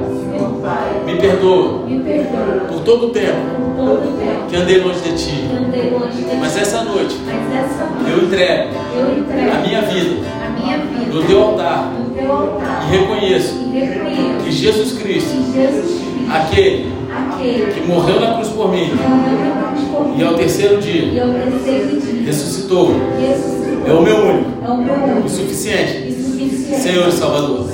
[0.64, 3.36] Pai, me perdoa, me perdoa por todo o tempo,
[3.76, 5.50] todo o tempo que andei longe de Ti.
[5.92, 10.26] Longe de Mas, essa noite, Mas essa noite eu, entrego eu entrego a minha vida,
[10.42, 14.94] a minha vida no, teu altar, no teu altar e, reconheço e reconheço que Jesus
[14.94, 16.99] Cristo, que Jesus Cristo aquele
[17.74, 18.92] que morreu na cruz por mim,
[20.18, 21.24] e ao terceiro dia,
[22.26, 22.92] ressuscitou,
[23.88, 26.12] é o meu único, é o meu único e suficiente,
[26.80, 27.66] Senhor e Salvador.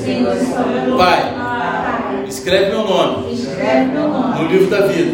[0.98, 1.46] Pai
[2.28, 3.28] Escreve meu nome,
[4.38, 5.14] no, livro da vida,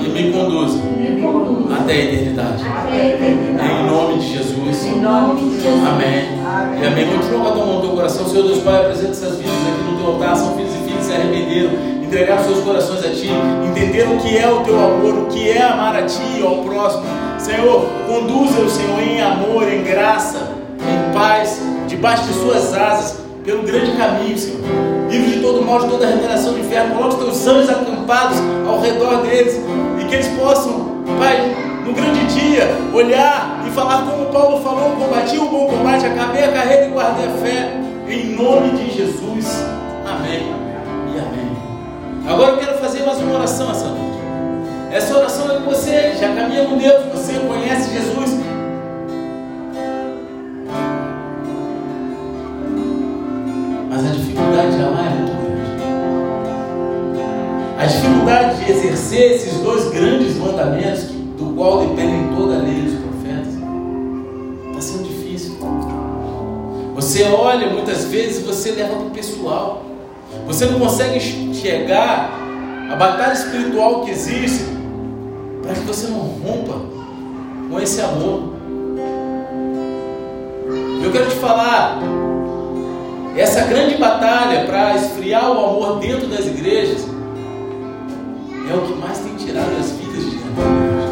[0.00, 0.78] e me conduza,
[1.78, 2.64] até, a eternidade.
[2.64, 4.86] Em nome de Jesus.
[5.86, 6.28] Amém.
[6.80, 7.06] E amém.
[7.08, 8.26] Continua com a tua mão no teu coração.
[8.26, 10.36] Senhor Deus Pai, apresenta essas vidas aqui no teu altar.
[10.36, 11.97] São filhos e filhas que se arrependeram.
[12.08, 13.28] Entregaram seus corações a Ti.
[13.70, 16.64] Entenderam o que é o teu amor, o que é amar a Ti e ao
[16.64, 17.04] próximo.
[17.38, 23.92] Senhor, conduza-o, Senhor, em amor, em graça, em paz, debaixo de Suas asas, pelo grande
[23.92, 27.70] caminho, Senhor livre de todo mal, de toda regeneração do inferno, coloque os teus anjos
[27.70, 29.60] acampados ao redor deles,
[30.00, 35.38] e que eles possam, Pai, no grande dia, olhar e falar como Paulo falou: combati
[35.38, 39.64] o bom combate, acabei a carreira e guardei a fé, em nome de Jesus.
[40.06, 40.54] Amém
[41.14, 41.47] e amém.
[42.28, 44.18] Agora eu quero fazer mais uma oração essa noite.
[44.92, 48.38] Essa oração é que você já caminha com Deus, você conhece Jesus,
[54.38, 55.82] dificuldade de amar é muito grande.
[57.78, 62.94] A dificuldade de exercer esses dois grandes mandamentos, do qual dependem toda a lei dos
[63.00, 63.54] profetas,
[64.68, 65.58] está sendo difícil.
[66.94, 69.87] Você olha muitas vezes você leva para o pessoal.
[70.48, 72.30] Você não consegue enxergar
[72.90, 74.64] a batalha espiritual que existe
[75.62, 76.80] para que você não rompa
[77.70, 78.54] com esse amor.
[81.04, 81.98] Eu quero te falar,
[83.36, 87.06] essa grande batalha para esfriar o amor dentro das igrejas
[88.70, 91.08] é o que mais tem tirado as vidas de dentro da igreja.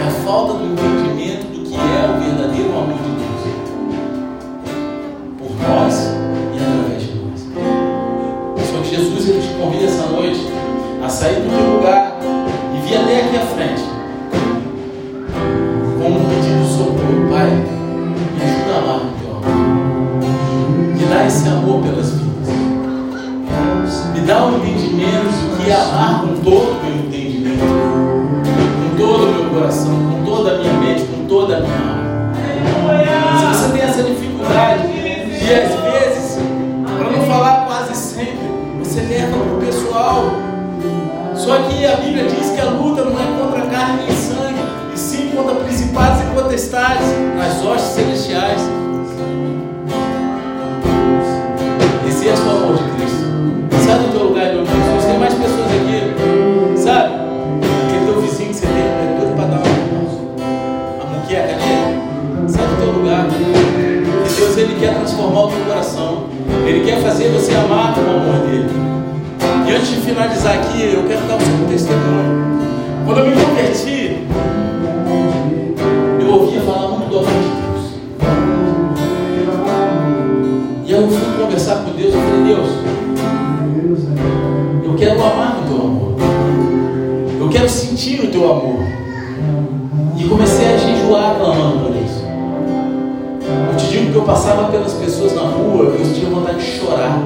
[0.00, 3.38] É a falta do entendimento do que é o verdadeiro amor de Deus
[5.38, 6.17] por nós
[8.90, 10.40] Jesus ele te convida essa noite
[11.02, 12.18] a sair do teu lugar
[12.74, 13.82] e vir até aqui à frente
[16.02, 17.50] como um pedido de socorro, Pai.
[17.50, 19.18] Me ajuda a amar
[21.08, 22.48] dá esse amor pelas vidas.
[24.14, 29.24] Me dá um entendimento do que é amar com todo o meu entendimento, com todo
[29.24, 33.38] o meu coração, com toda a minha mente, com toda a minha alma.
[33.38, 34.82] Se você tem essa dificuldade,
[41.48, 44.60] Só que a Bíblia diz que a luta não é contra carne nem sangue,
[44.92, 48.60] e sim contra principados e potestades nas hostes celestiais.
[52.06, 53.24] Esse é o amor de Cristo.
[53.82, 55.04] Sai do teu lugar de onde Jesus.
[55.06, 57.14] Tem mais pessoas aqui, sabe?
[57.86, 62.48] Aquele teu vizinho que você tem, é doido para dar uma, uma muqueca nele.
[62.48, 63.26] Sai do teu lugar.
[63.26, 66.07] E Deus ele quer transformar o teu coração.
[66.68, 68.68] Ele quer fazer você amar com o amor dele.
[69.66, 72.58] E antes de finalizar aqui, eu quero dar um testemunho.
[73.06, 74.18] Quando eu me converti,
[76.20, 77.84] eu ouvia falar muito do amor de Deus.
[80.84, 82.68] E aí eu fui conversar com Deus, eu falei, Deus,
[84.84, 86.16] eu quero amar o teu amor.
[87.40, 88.80] Eu quero sentir o teu amor.
[90.18, 91.87] E comecei a jejuar clamando
[94.28, 97.18] passava pelas pessoas na rua, eu tinha vontade de chorar.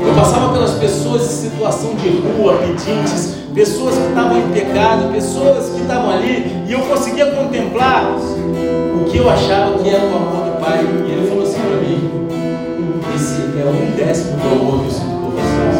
[0.00, 5.70] Eu passava pelas pessoas em situação de rua, pedintes, pessoas que estavam em pecado, pessoas
[5.70, 10.52] que estavam ali, e eu conseguia contemplar o que eu achava que era o amor
[10.52, 10.78] do Pai.
[10.84, 12.10] E ele falou assim para mim:
[13.16, 15.76] esse é um décimo do amor que eu sinto por vocês.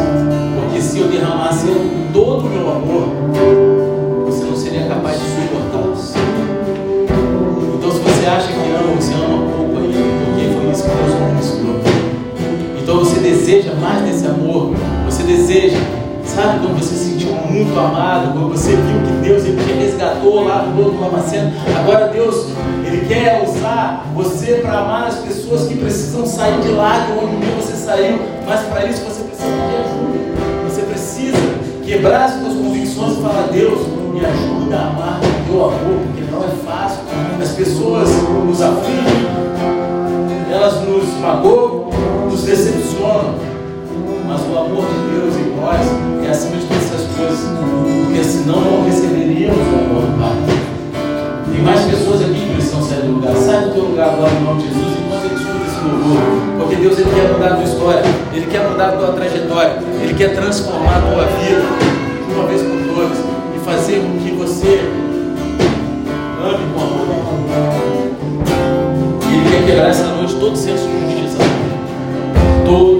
[0.59, 1.67] Porque se eu derramasse
[2.11, 3.07] todo o meu amor,
[4.25, 5.79] você não seria capaz de suportar.
[7.77, 8.58] Então, se você acha que
[13.49, 14.75] deseja mais desse amor,
[15.05, 15.77] você deseja,
[16.23, 20.43] sabe quando você se sentiu muito amado, quando você viu que Deus ele te resgatou
[20.43, 22.49] lá do outro Lamaceno, agora Deus
[22.85, 27.47] ele quer usar você para amar as pessoas que precisam sair de lá de onde
[27.59, 31.37] você saiu, mas para isso você precisa de ajuda, você precisa
[31.83, 33.79] quebrar as suas convicções e falar, Deus,
[34.13, 36.99] me ajuda a amar o teu amor, porque não é fácil,
[37.41, 38.09] as pessoas
[38.45, 39.25] nos afligem,
[40.51, 41.78] elas nos magoam,
[42.49, 43.35] decepcionam.
[44.27, 45.85] Mas o amor de Deus em nós
[46.25, 47.39] é acima de todas essas coisas,
[48.05, 50.37] porque senão não receberíamos o amor do Pai.
[51.51, 53.35] Tem mais pessoas aqui que precisam sair do lugar.
[53.35, 56.21] Sai do teu lugar agora em nome de Jesus enquanto ele escuta esse louvor.
[56.59, 58.01] Porque Deus ele quer mudar a tua história,
[58.33, 61.61] Ele quer mudar a tua trajetória, Ele quer transformar a tua vida
[62.27, 63.17] de uma vez por todas
[63.55, 64.81] e fazer com que você
[66.43, 67.09] ame com amor.
[69.31, 71.58] Ele quer quebrar essa noite todo senso de justiça.
[72.69, 72.98] Todo